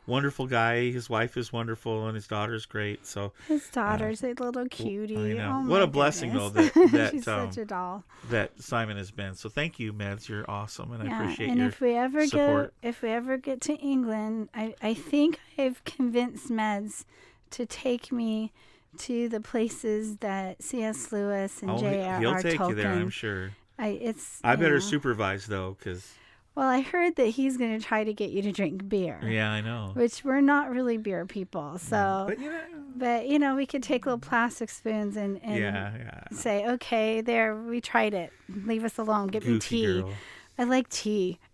[0.07, 0.89] wonderful guy.
[0.91, 3.05] His wife is wonderful, and his daughter's great.
[3.05, 5.39] So His daughter's a little cutie.
[5.39, 6.71] Oh what a blessing goodness.
[6.73, 8.03] though that that she's um, such a doll.
[8.29, 9.35] that Simon has been.
[9.35, 10.27] So thank you, Meds.
[10.27, 12.73] You're awesome, and I appreciate and your if we ever support.
[12.81, 17.03] get if we ever get to England, I I think I've convinced Meds
[17.51, 18.51] to take me
[18.99, 21.11] to the places that C.S.
[21.11, 22.19] Lewis and Oh, J.R.R.
[22.19, 22.69] he'll take Tolkien.
[22.69, 23.51] you there, I'm sure.
[23.77, 24.79] I it's I better know.
[24.79, 26.11] supervise though, because
[26.57, 29.19] Well, I heard that he's going to try to get you to drink beer.
[29.23, 29.91] yeah, I know.
[29.93, 32.25] Which we're not really beer people, so.
[32.27, 32.61] But you know,
[32.95, 36.21] but you know, we could take little plastic spoons and, and Yeah, yeah.
[36.31, 38.33] say, okay, there, we tried it.
[38.49, 39.27] Leave us alone.
[39.27, 39.85] Get me tea.
[40.01, 40.11] girl.
[40.57, 41.39] I like tea.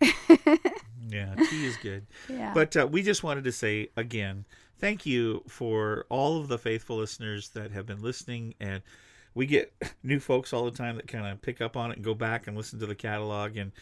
[1.10, 2.08] Yeah, tea is good.
[2.30, 2.54] Yeah.
[2.56, 4.46] But uh, we just wanted to say again,
[4.80, 8.82] thank you for all of the faithful listeners that have been listening, and
[9.36, 9.74] we get
[10.04, 12.48] new folks all the time that kind of pick up on it and go back
[12.48, 13.74] and listen to the catalog, and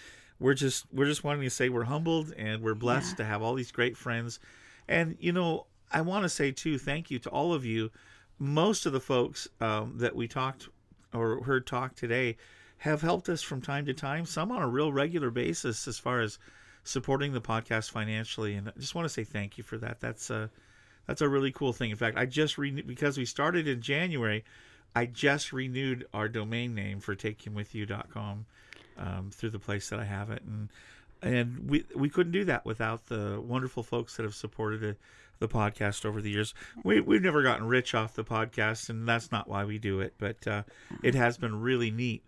[0.42, 3.54] we're just we're just wanting to say we're humbled and we're blessed to have all
[3.54, 4.40] these great friends,
[4.88, 7.92] and you know I want to say too, thank you to all of you.
[8.40, 10.68] Most of the folks um, that we talked
[11.14, 12.38] or heard talk today
[12.80, 16.22] have helped us from time to time, some on a real regular basis as far
[16.22, 16.40] as
[16.84, 20.00] supporting the podcast financially and I just want to say thank you for that.
[20.00, 20.50] That's a
[21.06, 21.92] that's a really cool thing.
[21.92, 24.44] In fact, I just renewed because we started in January,
[24.96, 28.46] I just renewed our domain name for takehimwithyou.com
[28.98, 30.70] um, through the place that I have it and
[31.24, 34.98] and we we couldn't do that without the wonderful folks that have supported it,
[35.38, 36.56] the podcast over the years.
[36.84, 40.16] We we've never gotten rich off the podcast, and that's not why we do it.
[40.18, 40.64] But uh,
[41.04, 42.24] it has been really neat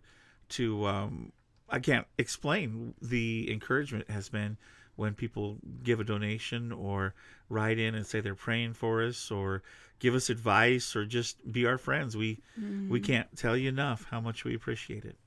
[0.50, 0.86] to.
[0.86, 1.32] Um,
[1.70, 4.58] I can't explain the encouragement has been
[4.96, 7.16] when people give a donation or
[7.50, 9.64] write in and say they're praying for us or
[9.98, 12.16] give us advice or just be our friends.
[12.16, 13.04] We we Mhm.
[13.04, 15.18] can't tell you enough how much we appreciate it.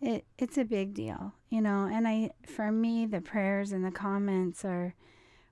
[0.00, 1.88] It it's a big deal, you know.
[1.90, 4.94] And I, for me, the prayers and the comments are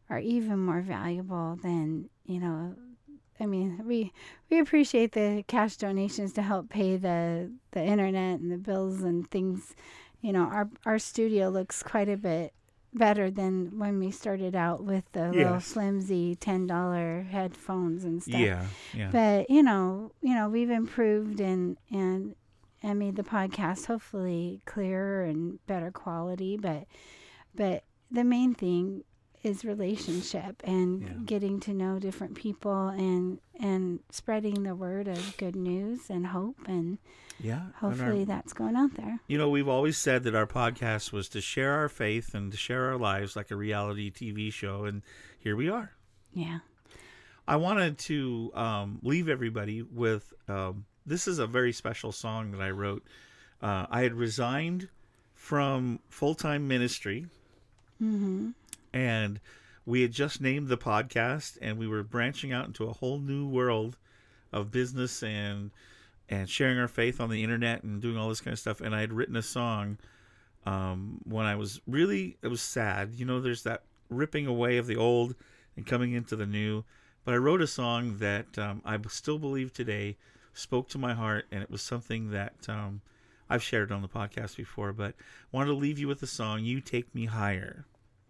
[0.09, 2.75] are even more valuable than you know.
[3.39, 4.13] I mean, we
[4.51, 9.31] we appreciate the cash donations to help pay the the internet and the bills and
[9.31, 9.75] things.
[10.21, 12.53] You know, our our studio looks quite a bit
[12.95, 18.41] better than when we started out with the little flimsy ten dollar headphones and stuff.
[18.41, 19.11] Yeah, yeah.
[19.11, 22.35] But you know, you know, we've improved and and
[22.87, 26.57] and made the podcast hopefully clearer and better quality.
[26.57, 26.87] But
[27.55, 29.03] but the main thing
[29.43, 35.55] is relationship and getting to know different people and and spreading the word of good
[35.57, 36.99] news and hope and
[37.41, 39.21] Yeah, and hopefully our- that's going out there.
[39.27, 42.57] You know, we've always said that our podcast was to share our faith and to
[42.59, 45.03] share our lives like a reality TV show, and
[45.39, 45.93] here we are.
[46.33, 46.61] Yeah.
[47.49, 52.61] I wanted to um, leave everybody with um, this is a very special song that
[52.61, 53.05] I wrote.
[53.63, 54.89] Uh, I had resigned
[55.35, 57.27] from full time ministry,
[58.03, 58.51] Mm-hmm.
[58.93, 59.41] and
[59.87, 63.47] we had just named the podcast, and we were branching out into a whole new
[63.49, 63.97] world
[64.53, 65.71] of business and
[66.29, 68.81] and sharing our faith on the internet and doing all this kind of stuff.
[68.81, 69.97] And I had written a song
[70.67, 73.15] um, when I was really it was sad.
[73.15, 75.35] You know, there's that ripping away of the old
[75.77, 76.85] and coming into the new.
[77.25, 80.17] But I wrote a song that um, I still believe today
[80.57, 83.01] spoke to my heart, and it was something that um,
[83.49, 84.93] I've shared on the podcast before.
[84.93, 85.15] But
[85.53, 87.85] wanted to leave you with the song "You Take Me Higher."